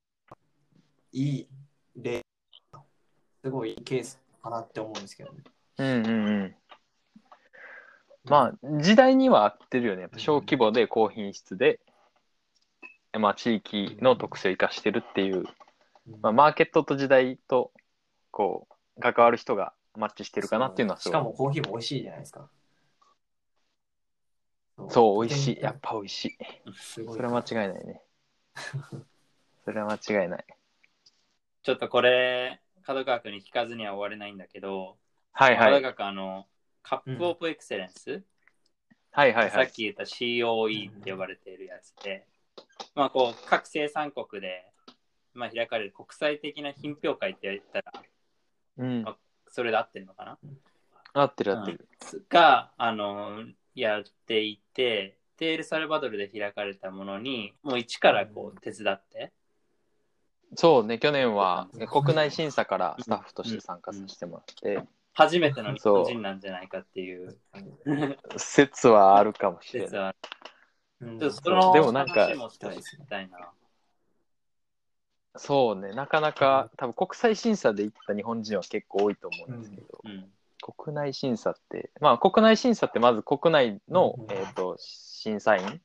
[1.12, 1.48] いい
[1.96, 2.22] 例、
[3.42, 5.38] すごいいいケースかなって思うんですけどね。
[5.78, 6.54] うんうんうん。
[8.24, 10.02] まあ、時代には合ってるよね。
[10.02, 11.80] やっぱ小規模で高品質で、
[13.18, 15.44] まあ地域の特性を生かしてるっていう、
[16.06, 17.72] まあマーケットと時代と、
[18.30, 22.48] こう、関わる人がマッチしてるかなっていうのはすごいしかもコーヒーも美味しいじゃないですか。
[24.88, 25.60] そう、美味しい。
[25.60, 26.38] やっぱ美味しい。
[26.74, 27.16] すごい。
[27.16, 28.02] それは間違いないね。
[29.64, 30.44] それは間違いない。
[31.62, 34.98] ちょっとこれ、角川君に聞かずには終われないんだけど、
[35.32, 35.72] はいはい。
[35.72, 36.46] 角川君あの、
[36.82, 38.24] カップオブエクセレンス、
[39.12, 39.50] はいはいはい。
[39.50, 42.26] さっき言った COE って呼ばれているやつで、
[42.94, 44.71] まあこう、各生産国で、
[45.34, 48.02] まあ、開かれる国際的な品評会って言ったら、
[48.78, 49.04] うん。
[49.50, 50.38] それで合ってるのかな？
[51.14, 51.88] 合ってる合ってる。
[52.28, 59.32] が、あの、やっていて、で、エルサルバドルで開かれたものに、もう一からこう手伝って、
[60.54, 61.86] そうね、去年はうん。
[61.86, 67.38] 国内審査からスタッフとして参加させてもらって、初めての日本人なんじゃないかっていう。
[68.36, 70.14] 説はあるかもしれない。
[71.00, 73.50] でもなんか話も少し聞きたいな。
[75.36, 80.26] そうね、なかなか、多分国際審査で行った日本人は結構多いと思うんですけど、うん。
[80.60, 84.32] 国内審査って、まあ国内審査ってまず国内の、うん。
[84.32, 85.80] えっ、と、審査員、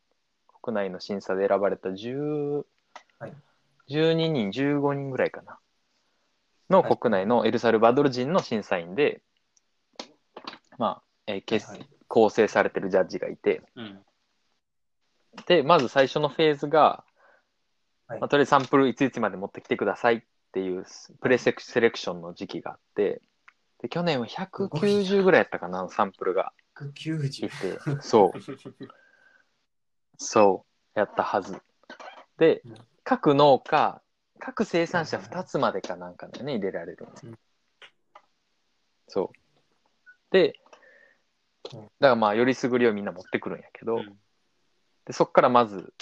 [0.62, 2.66] 国内の審査で選ばれた10、
[3.20, 3.34] はい。
[3.88, 5.60] 12人、15人ぐらいかな。
[6.70, 6.98] のはい。
[6.98, 9.22] 国内のエルサルバドル人の審査員で、
[10.78, 11.88] まあ、えー結はい。
[12.10, 14.00] 構成されてるジャッジがいて、うん。
[15.46, 17.04] で、まず最初のフェーズが、
[18.08, 18.20] はい。
[18.20, 20.86] まあ、とりあえずサンプルいついつまで持ってきてくださいっていう
[21.22, 23.22] プレセクセレクションの時期があって、
[23.82, 26.54] で、去年は190ぐらいやったかな、サンプルが。
[26.82, 27.50] い190。
[27.50, 28.40] て、そう、
[30.18, 30.66] そ
[30.96, 31.62] う、やったはず。
[32.38, 34.02] でうん、各農家、
[34.40, 37.12] 各生産者はいはいはい2つまでかなんかだよね、入れられるの。
[37.24, 37.40] うん。
[39.08, 39.38] そう。
[40.32, 40.60] で、
[41.74, 41.82] うん。
[41.82, 44.06] だからまあ、よりすぐりをみんな持ってくるんやけど、うん。
[45.06, 45.94] でそこからまず、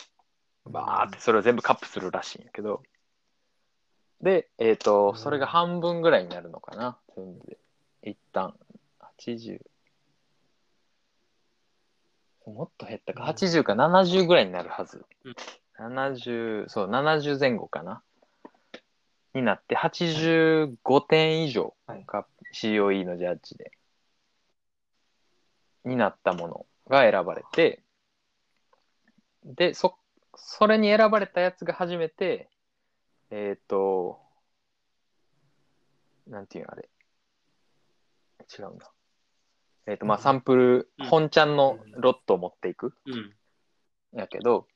[0.69, 2.83] バーってそれを全部カップするらしいんやけど、
[4.21, 5.17] で、えっ、と、うん。
[5.17, 7.57] それが半分ぐらいになるのかな、全部で。
[8.03, 8.55] 一旦、
[9.19, 9.59] 80。
[12.45, 13.29] もっと減ったか、うん。
[13.29, 15.05] 80か70ぐらいになるはず。
[15.23, 15.35] うん。
[15.77, 18.01] 70、そう、70前後かな。
[19.33, 22.03] になって、85点以上はい。
[22.07, 23.71] が COE のジャッジで、
[25.83, 27.83] になったものが選ばれて、
[29.43, 29.97] で、そ、
[30.35, 32.49] それに選ばれたやつが初めて、
[33.31, 34.19] えっ、と、
[36.27, 36.89] なんていうのあれ。
[38.57, 38.89] 違うな。
[39.87, 42.93] えっ、と、まあ、サンプル、うん本ちゃんのロットを持っていく。
[43.05, 43.33] うん。
[44.13, 44.67] やけど、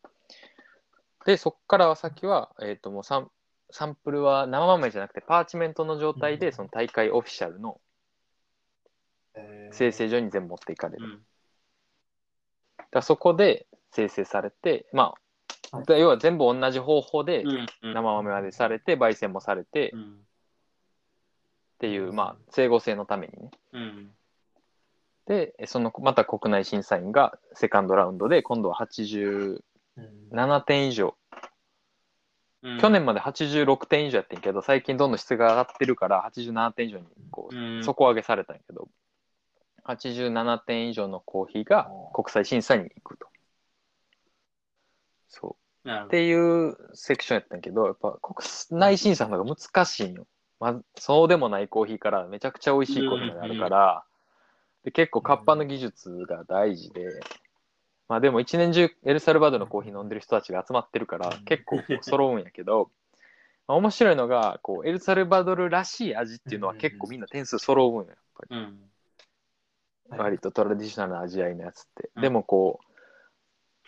[1.25, 3.31] で、そっから先は、えっ、と、もうサン
[3.71, 7.79] サンプルは生豆じゃなくて、パーチメントの状態で、うんその大会オフィシャルの
[9.35, 11.05] えー生成所に全部持っていかれる。
[11.05, 11.21] うん。
[12.91, 15.28] らそこで生成されて、まあ、
[15.71, 20.25] はい要は全部同じ方法でうん生豆までされて、焙煎もされてっうん。
[21.79, 23.51] ていう、まあ、整合性のためにね。
[23.71, 24.11] うん。
[25.27, 29.61] で、その、また国内審査員がセカンドラウンドで、今度は87
[29.95, 31.15] うん点以上、
[32.63, 32.79] うん。
[32.79, 37.83] 去年まで86点以上やってんけど、最近どんどん質が上がってるから、87点以上にこう、うん。
[37.83, 38.89] 底上げされたんやけど、
[39.85, 43.27] 87点以上のコーヒーが国際審査に行くと。
[45.29, 45.55] そ
[45.85, 45.89] う。
[45.89, 48.37] っていうセクションやったんやけど、やっぱ国
[48.79, 50.27] 内審査の方が難しいんよ。
[50.59, 54.03] まず、そうでもないコーヒーからめちゃくちゃ美味しいコーヒーまであるから、
[54.83, 57.07] で結構カッパの技術が大事で、
[58.09, 62.91] まあでも一年中エルサルバドルのコーヒー飲んでる人たちが集まってるから結構揃うんやけど、
[63.67, 70.17] まあ、面白いのが、こう、エルサルバドルらしい味っていうのは結構みんな点数揃うんよ、やっぱり。
[70.17, 72.09] 割とトラディショナルな味わいのやつって。
[72.15, 72.88] うんでもこう、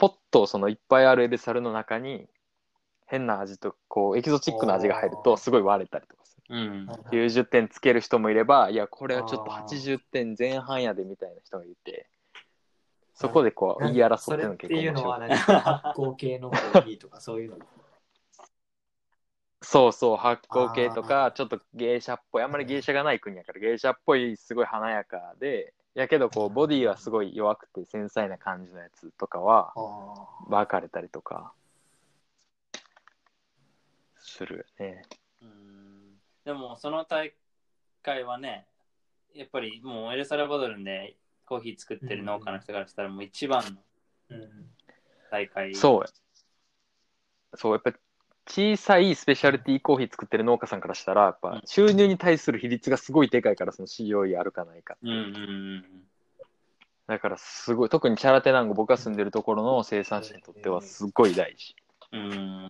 [0.02, 2.28] ポッとそのいっぱいあるエルサルの中に、
[3.06, 6.56] 変な味と、こう、エキゾチックな味が入ると、すごい割れたりとかする。
[6.56, 12.08] うん90点つける人もいれば、いや、これはちょっとあー80点前半やでみたいな人がいて、
[13.14, 15.48] そこでこう、言い争ってるの結構それっていうのは面白い。
[15.48, 17.58] 何発酵系のコーヒーとかそういうの？
[19.62, 31.54] そうそう、発酵系とか、ちょっと芸者っぽい、あんまり芸者がない国やから、芸者っぽい、すごい華やかで、やけどこう、ボディはすごい弱くて繊細な感じのやつとかは、あ分かれたりとか、
[34.20, 35.04] するよね。
[35.42, 36.20] うん。
[36.46, 37.34] でもその大
[38.02, 38.66] 会はね
[39.34, 41.16] やっぱりもうエルサルバドルで
[41.46, 43.82] コーヒー作ってる農家の人からしたらもう一番の
[44.30, 44.50] うん。
[45.30, 45.74] 大会。
[45.74, 47.58] そう。
[47.58, 47.94] そう、やっぱ
[48.48, 51.62] 小さいスペシャルティーコーヒー作ってる農家さんからしたら、やっぱうん。
[51.66, 54.98] 収入に対する比率がすごいでかいから、その COE あるかないか。
[55.02, 55.86] うんうんうん。
[57.08, 61.76] だからすごい、特にチャラテナンゴ、僕が住んでるところの生産者にとってはすごい大事。
[62.12, 62.32] うん。
[62.32, 62.70] うん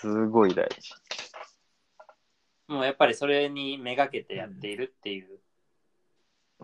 [0.00, 0.94] すごい大事。
[2.68, 5.40] もうやっぱりそれにめがけてやっているっていう、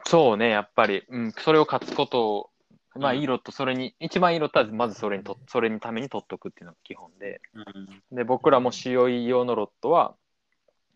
[0.07, 2.51] そうね、やっぱり、うん、それを勝つことを、
[2.97, 3.21] まあ、うん。
[3.21, 8.17] 色とそれに、一番色とはまずそれにと、それにために取っとくっていうのが基本で、うん。
[8.17, 10.15] で、僕らも COE 用のロットは、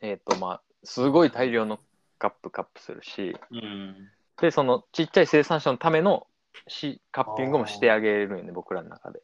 [0.01, 1.78] えっ、と、まあ、すごい大量の
[2.18, 4.11] カップカップするし、うん。
[4.40, 6.26] で、そのちっちゃい生産者のための
[6.66, 9.20] しカッピングもしてあげるよね、僕らの中で。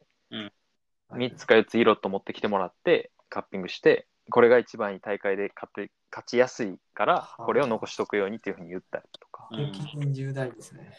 [1.11, 9.47] 3つか4つ色と持ってきてもらって、カッピングして、これが一番いい大会で勝って勝ちやすいから、これを残しとくようにっていうふうに言ったりとか。
[9.51, 9.73] うん。
[9.73, 10.91] 責任重大ですね。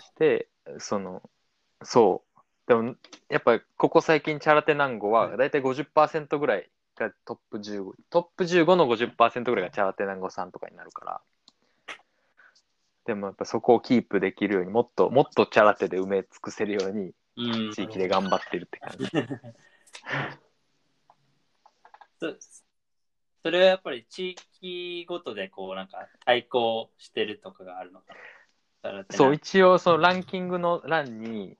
[0.00, 0.48] して、
[0.78, 1.22] その、
[1.82, 2.40] そう。
[2.66, 2.94] でも、
[3.28, 11.20] やっぱここ最近チャラテナンゴは、だいたい50%ぐらいがトップ15、トップ15の50%ぐらいがチャラテナンゴさんとかになるから、
[13.06, 19.06] でもやっぱそこをキープできるようにもっともっとチャラテで埋め尽くせるようにうん地域で頑張ってるって感じ。
[22.20, 22.36] そ
[23.42, 28.20] それはやっぱり地域ごとでこうなんか対抗してるとかがあるのかな？
[29.10, 31.56] そう、一応そのランキングの欄に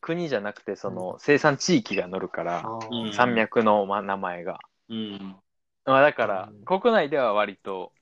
[0.00, 3.12] 国じゃなくてその生産地域が載るから、うん。
[3.12, 4.58] 山脈のま名前が。
[4.88, 5.36] うん。
[5.84, 6.64] まあだからうん。
[6.64, 7.92] 国内では割と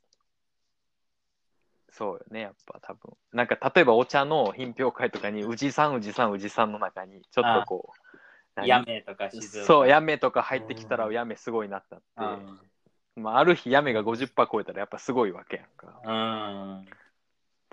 [1.90, 3.12] そうよね、やっぱ多分。
[3.32, 8.18] なんか例えばお茶の品評会とかに宇治さん、宇治さん、宇治さんの中にちょっとこう、
[8.56, 8.68] 何？
[8.68, 12.04] やめとか静岡そう、やめとか入ってきたらやめすごいなったって。
[12.18, 12.24] う。
[12.24, 13.22] ん。
[13.22, 15.86] まあ、ある日やめが50%超えたらやっぱすごいわけやんか。
[15.86, 16.84] っうん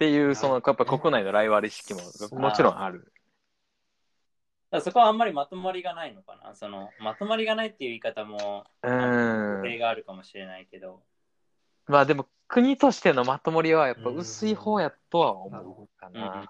[0.02, 2.99] ていう、その、やっぱ国内のライバル意識ももちろんある。
[3.02, 3.12] だか
[4.78, 9.62] らそこはあんまりまとまりがないのかなそのまとまりがないっていう言い方もうーん。
[9.64, 11.04] 例があるかもしれないけど、
[11.86, 16.49] まあでも、国としてのまとまりはやっぱ薄い方やとは思うかうんな。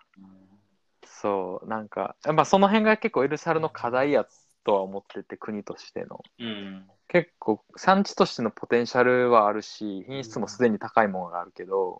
[1.03, 4.25] そう、なんか、まあその辺が結構エルサルの課題や
[4.63, 6.21] とは思ってて、国としての。
[6.39, 11.99] うん結構産地としてのポテンシャルはあるし、品質もすでに高いものがあるけど、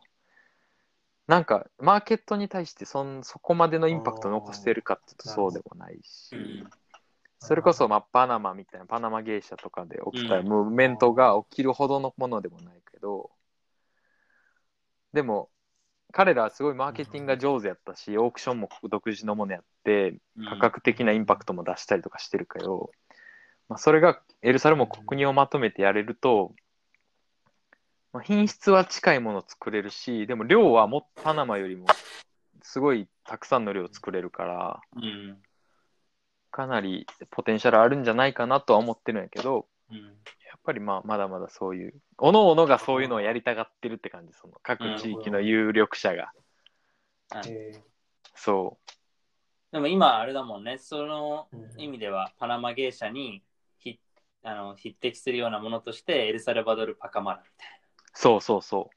[1.32, 6.70] なんかマーケットに対してそんそこまでのインパクトを残してるかっていうとそうでもないし、うん。
[7.40, 10.48] それこそまあパナマみたいな、パナマ芸者とかで起きたうん。
[10.50, 13.30] ムーブメントが起きるほどのものでもないけど、
[15.14, 15.48] でも
[16.12, 20.18] 彼らはすごいマーケティングが上手やったし、オークションも独自のものやって、
[20.50, 22.92] 価格的なインパクトも出したりとかしてるけど、
[23.70, 26.54] まあ、それがエルサルも国をまとめてやれると、
[28.14, 31.86] まあ、品質は近いものを作れるし、でも量はもっとパナマよりも
[32.62, 35.38] すごいたくさんの量を作れるから、うん
[36.54, 46.34] かなりポテンシャルあるんじゃないかなとは思ってるんやけど、うんやっぱりまあまだまだそういう、おのおのがそういうのをやりたがってるって感じ、その各地域の有力者が。
[47.48, 47.82] え
[48.36, 48.78] そ
[49.72, 51.82] でも今あれだもんね、そのうん。
[51.82, 53.42] 意味ではパナマ芸者に
[53.80, 53.98] ひ
[54.44, 57.81] あの匹敵するようなものとしてエルサルバドル・パカマラみたい
[58.14, 58.90] そうそうそ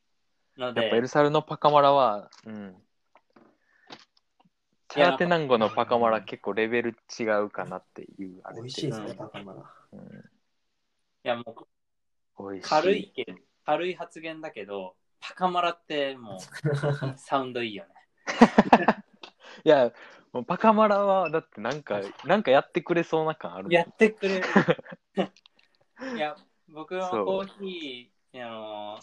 [0.57, 0.61] う。
[0.61, 2.75] なやっぱエルサルのパカマラは、うん。
[4.89, 9.63] チャラテナンゴのパカマラ結構レベル違うかなっていうあれ美味しいですね、うんパカマラ。
[9.93, 10.01] うん
[11.27, 11.67] いやも
[12.39, 12.69] う美味しい。
[12.69, 16.39] 軽いけど軽い発言だけど、パカマラってもう
[17.17, 17.95] サウンドいいよね。
[19.65, 19.93] いや、
[20.33, 24.45] もうパカマラはだってなんか、なんかやってくれそうな感あるもんやってくれる。
[26.15, 26.37] いや、
[26.69, 28.99] 僕はそうコーヒー、あの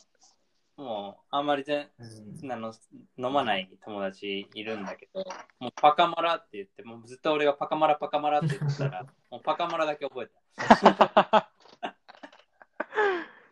[0.77, 2.73] もうあんまりぜうんあの
[3.17, 5.23] 飲まない友達いるんだけど、
[5.59, 11.51] もうパカマラって言って、もうずっと俺がパカマラパカマラって言ってたら、 もうパカマラだけ覚えた。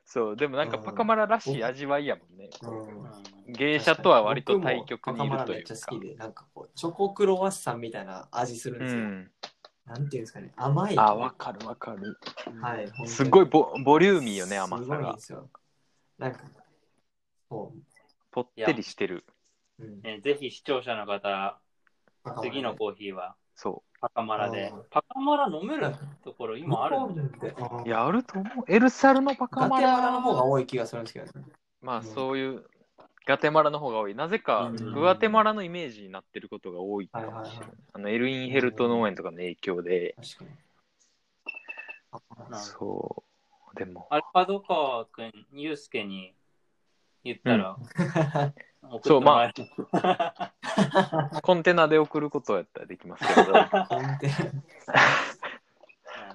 [0.05, 2.49] そう、でもなんかパカマラらしい味わいやもんね。
[2.63, 5.99] うんうん芸者とは割と対極にいると僕もパカマラめいうかっちゃ好。
[5.99, 9.01] きで、なんかこう、チョコクロワッサンみたいな味するんですよ。
[9.01, 9.32] うん。
[9.88, 10.99] なんていうんですかね、甘い。
[10.99, 12.19] あ、わかるわかる。
[12.61, 13.07] はい。
[13.07, 15.19] すごいボボリューミーよね、甘すごいんさがで。
[15.19, 15.49] すよ。
[16.20, 16.41] なんか、
[17.49, 17.74] そ
[18.30, 19.26] ぽってりしてる。
[19.80, 19.86] う。
[19.86, 21.57] うん、えーぜひ視聴者の方、
[22.41, 24.84] 次のコーヒーはそパカマラでうん。
[24.89, 26.97] パカマラ飲めるところ今ある？
[27.86, 28.65] いや、あると思う。
[28.67, 31.32] エルサルのパカマガテマララの方が多い気がするんですけどね。
[31.82, 32.65] まあうんそういう
[33.26, 34.15] ガテマラの方が多い。
[34.15, 37.70] なぜかうんグアテマラのイメージになってることが多いかもしれない。
[37.93, 40.15] あのエルインヘルト農園とかの影響で。
[40.17, 40.49] 確かに。
[42.49, 43.28] なそう。
[43.80, 44.07] でも。
[44.09, 46.36] アルパドカ君、ユースケに
[47.23, 47.77] 言ったら、
[48.82, 49.69] 送ってそうもらえる。
[51.41, 53.53] コンテナで送ることやったらできますけど。
[53.88, 54.30] コンテ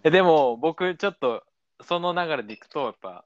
[0.04, 1.44] えでも僕ちょっと
[1.80, 3.24] その流れでいくとやっぱ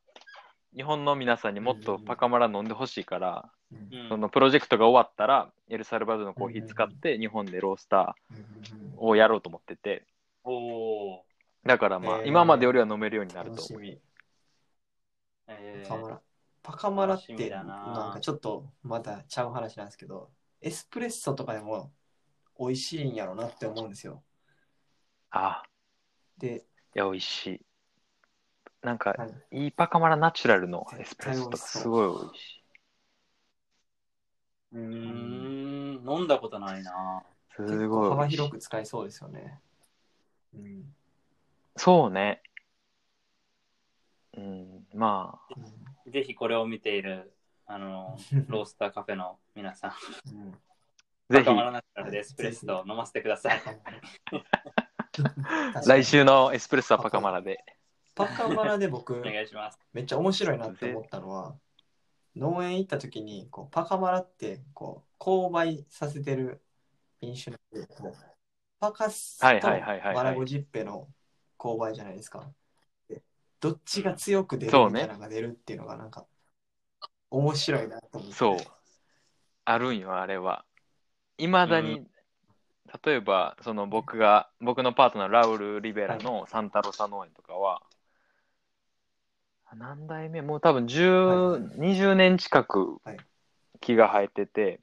[0.75, 3.95] 日本の皆さんにもっとパカマラ飲んでほしいから、うん。
[3.95, 10.05] うんそのプロジェクトが終わったらエルサルバドルのコーヒー使って日本でロースターをやろうと思ってて。
[10.45, 11.21] おー。
[11.67, 12.27] だからまあ、えー。
[12.27, 13.99] 今までよりは飲めるようになると思う。
[15.49, 16.23] えーパカマラ。
[16.63, 20.31] パカマラっ楽しみて、だななんかちょっとまたちゃう話なんですけど、
[20.61, 21.93] エスプレッソとかでも
[22.59, 24.25] 美味しいんやろなって思うんですよ。
[25.33, 25.63] あ
[26.39, 27.61] で、いや美味しい
[28.83, 32.65] なんかはいいいパカマラナチュラルのエスプレッソとかすごい美味しい
[34.73, 37.23] うーん、飲んだことないな。
[37.57, 39.61] す結ごい美味しい構幅広く使えそうですよね。
[40.55, 40.95] うん。
[41.77, 42.43] そうね
[44.39, 45.55] うんまあ。
[46.11, 47.35] ぜひこれを見ている、
[47.67, 48.17] あの、
[48.49, 49.93] ロースターカフェの皆さん、
[50.35, 50.53] うん。
[50.53, 50.59] ぜ
[51.31, 51.39] ひ。
[51.39, 53.61] パカマラナチュラルでエスプレッソを飲ませてください。
[55.87, 57.65] 来週のエスプレッソはパカマラで。
[58.15, 59.79] パカマラで僕お願いします。
[59.93, 61.57] めっちゃ面白いなって思ったのは
[62.35, 66.63] 農園行った時にこうパカマラってこう勾配させてる
[67.21, 68.15] 品種なんでこう
[68.81, 70.15] パカスとはいはいはいはいはい。
[70.15, 71.09] マラゴジッペの
[71.59, 72.41] 勾配じゃないですか。
[72.41, 72.47] で
[73.61, 74.93] どっちが強く出るそうね。
[74.93, 76.27] みたいなのが出るっていうのがなんか
[77.31, 78.35] 面白いなと思って。
[78.35, 78.57] そう。
[79.65, 80.65] あるんよあれは。
[81.37, 82.07] いまだに、
[83.05, 87.83] 例えばその僕が僕のパートナーラウル・リベラのサンタロサ農園とかは、
[89.77, 90.41] 何代目？
[90.41, 91.79] もう多分10、はい。
[91.79, 93.17] 20年近くはい。
[93.81, 94.81] 木が生えてて、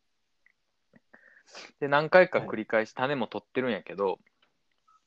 [1.80, 4.20] で何回か繰り返し種も取ってるんやけど、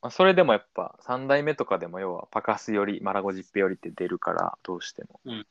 [0.01, 5.47] まあ、それでもやっぱ3代目とかでも要はパカスよりマラゴジッペよりって出るからどうしても、うん。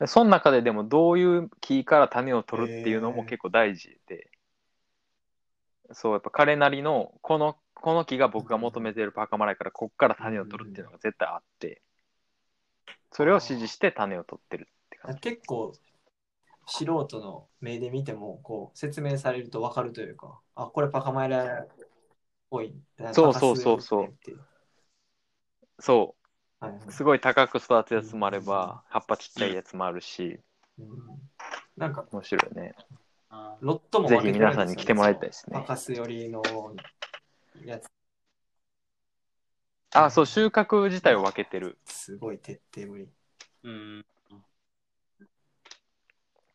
[0.00, 4.28] でその中ででもどういう木から種を取るっていうのも結構大事で、
[5.92, 11.80] そうやっぱ彼なりのこのこの木が僕が求めてるパカマラやからこっから種を取るっていうのが絶対あって。
[13.12, 15.20] それを指示して種を取ってるって感じ。
[15.20, 15.72] 結構
[16.66, 21.68] 素人の目で見てもこう説明されると分かるというかあこれパカマラっ
[22.54, 22.72] ぽい。
[23.12, 23.80] そうそうそう。
[23.80, 24.14] そう。
[25.80, 26.14] そ
[26.60, 26.82] はいはい。
[26.86, 30.38] うすごい高く育つやつもあれば葉っぱちっちゃいやつもあるし。
[30.78, 30.86] うん。
[31.76, 32.76] なんか面白いね。
[33.30, 35.54] あロットもぜひ皆さんに来てもらいたいですね。
[35.54, 36.42] そのパカス寄りの
[37.64, 37.88] やつ。
[39.96, 43.08] あそう収穫自体を分けてる、すごい徹底ぶり。
[43.62, 44.04] うん、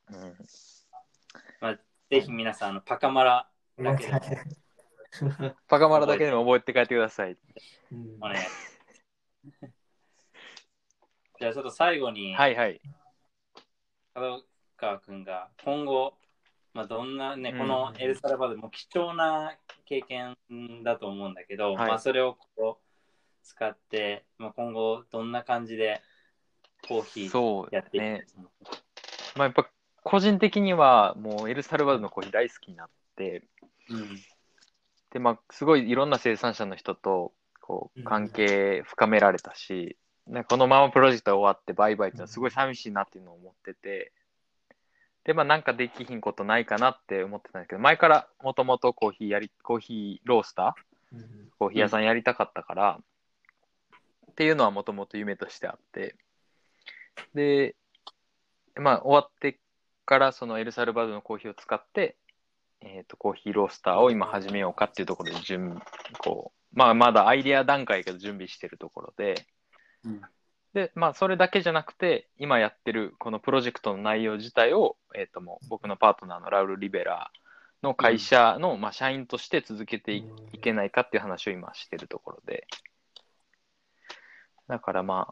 [0.09, 1.79] うん、
[2.09, 4.07] ぜひ皆さん、あのパカマラだけ
[5.67, 7.37] パカマラだけでも覚えて帰ってください。
[7.91, 8.17] うん。
[8.21, 8.37] お願い。
[11.39, 12.81] じゃあちょっと最後に、はいはい。
[14.15, 14.43] 門
[14.77, 16.13] 川君が今後、
[16.73, 17.59] まあ、どんなね、うん。
[17.59, 19.55] このエルサルバドルも貴重な
[19.85, 20.35] 経験
[20.83, 21.87] だと思うんだけど、はい。
[21.89, 22.89] まあそれをこう
[23.43, 26.01] 使って、まあ、今後どんな感じで
[26.87, 28.25] コーヒーそうやっていくね。
[29.35, 29.69] まあやっぱ
[30.03, 33.43] 個人的にはもうエルサルバドルのコーヒー大好きになって
[33.89, 34.19] うん
[35.11, 39.97] で、まあ、すごいいろんな生産者の人と、こう、関係深められたし、
[40.27, 44.11] なんかこのままプロジェクトが終わってバイバイっていうのはすごい寂しいなっていうのを思ってて、
[45.23, 51.49] で、まあなんかできひんことないかなって思ってたんだけど、前からもともとコーヒーやり、コーヒーロースターうん。
[51.57, 52.99] コーヒー屋さんやりたかったから、
[54.31, 56.15] っていうのはもともと夢としてあって、
[57.33, 57.75] で、
[58.75, 59.59] まあ終わって
[60.05, 62.15] からそのエルサルバドルのコーヒーを使って、
[62.81, 65.81] えっ、と、コーヒーロースターを今始めようかっていうところで準
[66.19, 69.45] こう、まあまだアイデア段階やけど準備してるところで、
[70.03, 70.21] うん
[70.73, 77.31] で、まあそれだけじゃなくて、今やってるこのプロジェクトの内容自体を、えっ、ともう僕のパートナーのラウル・リベラ
[77.81, 80.23] の会社の、まあ社員として続けてい
[80.61, 82.67] けないかっていう話を今してるところで。
[84.67, 85.27] だからま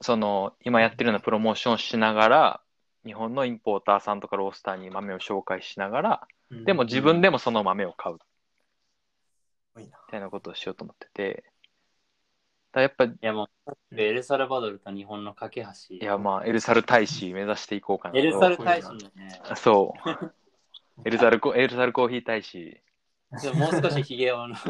[0.00, 2.63] その、今やってるようなプロモーションをしながら、
[3.04, 8.18] 日本のインポーターさんとかロースターに豆を紹介しながら、うんでも自分でもその豆を買う
[9.76, 11.44] みたいなことをしようと思ってて、
[12.72, 15.96] だやっぱ、いいやもう、エルサルバドルと日本の架け橋。
[16.04, 18.18] やまあ、エルサル大使目指していこうかなと。
[18.18, 21.04] エルサル大使のね、そう。
[21.06, 22.80] エルサルコ、エルサルコーヒー大使。
[23.54, 24.54] もう少しヒゲをの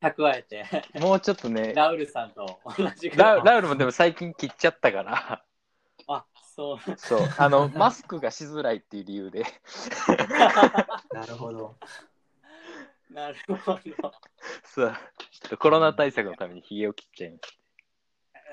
[0.00, 0.66] 蓄えて、
[1.00, 3.42] もうちょっとね、ラウルさんと同じぐらい。
[3.44, 5.42] ラウルもでも最近切っちゃったから、あ、
[6.54, 6.78] そう。
[6.96, 9.44] そう、あの、マスクがしづらいっていう理由で、
[11.12, 11.76] なるほど。
[13.10, 13.80] なるほど。
[14.64, 14.96] そう、
[15.30, 17.58] ちょっとコロナ対策のためにヒゲを切っちゃいまし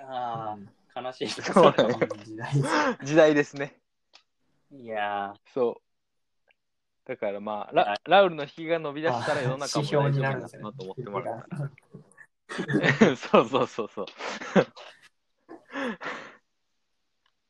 [0.07, 0.57] あ
[0.95, 1.29] あ、悲しい。
[1.29, 1.95] そうだね
[2.25, 3.05] 時代ですた。
[3.05, 3.77] 時代ですね。
[4.71, 5.81] いやそう。
[7.07, 11.71] だからまあ、ララウルのヒゲが伸び出したら世の中も大丈夫なのかなと思ってもらったら。
[13.15, 14.05] そうそうそうそう。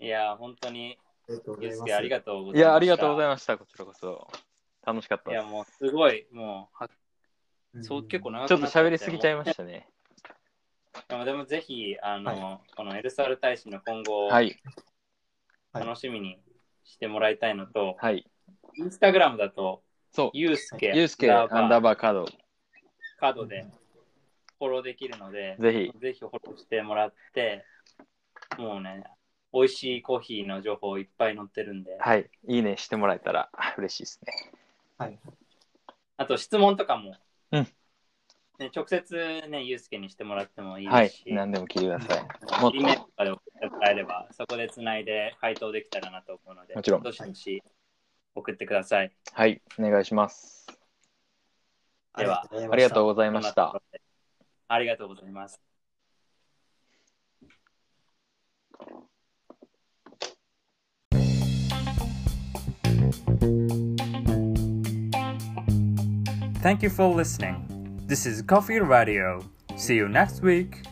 [0.01, 0.97] ーいやー、本当に、
[1.29, 2.67] ありがとうございますゆうすけありがとうございまいした。
[2.67, 4.27] や、ありがとうございまました、こちらこそ。
[4.85, 5.43] 楽しかったいや。
[5.43, 6.89] もうすごい、もうは、
[7.81, 9.87] そう結構長くちょっと喋りすぎちゃいまましたね。
[11.07, 16.37] でもでもぜひ、あの、はこのエルサル大使の今後をはい、はい楽しみに
[16.83, 18.29] してもらいたいのと、はい。
[18.75, 22.25] インスタグラムだと、そう、ゆうすけ、ユースケアンダーバーカード、
[23.17, 23.65] カードで
[24.59, 27.63] フォローできるので、ぜひ、ぜひフォローしてもらって、
[28.57, 29.05] もうね、
[29.53, 34.33] 美味しいコーヒーの情報いっぱい載ってるんで、はい、いいねしてもらえたら嬉しいですね。
[34.97, 35.19] はい。
[36.17, 37.15] あと質問とかも、
[37.51, 37.67] うん
[38.61, 42.61] ね、直接ね、ゆうすけにしてもらってもいいはいですし、、何でも聞いてください。
[42.61, 47.63] もっと E メールとかで送ってもらえれば、そこでつないで回答できたらなと思うので、もちろんどしどし
[48.35, 49.11] 送ってください。
[49.33, 50.67] はい、お願いします。
[52.15, 53.81] ではありがとうございました。
[54.67, 55.59] ありがとうございます。
[66.61, 68.01] Thank you for listening.
[68.05, 69.43] This is Coffee Radio.
[69.75, 70.83] See you next week.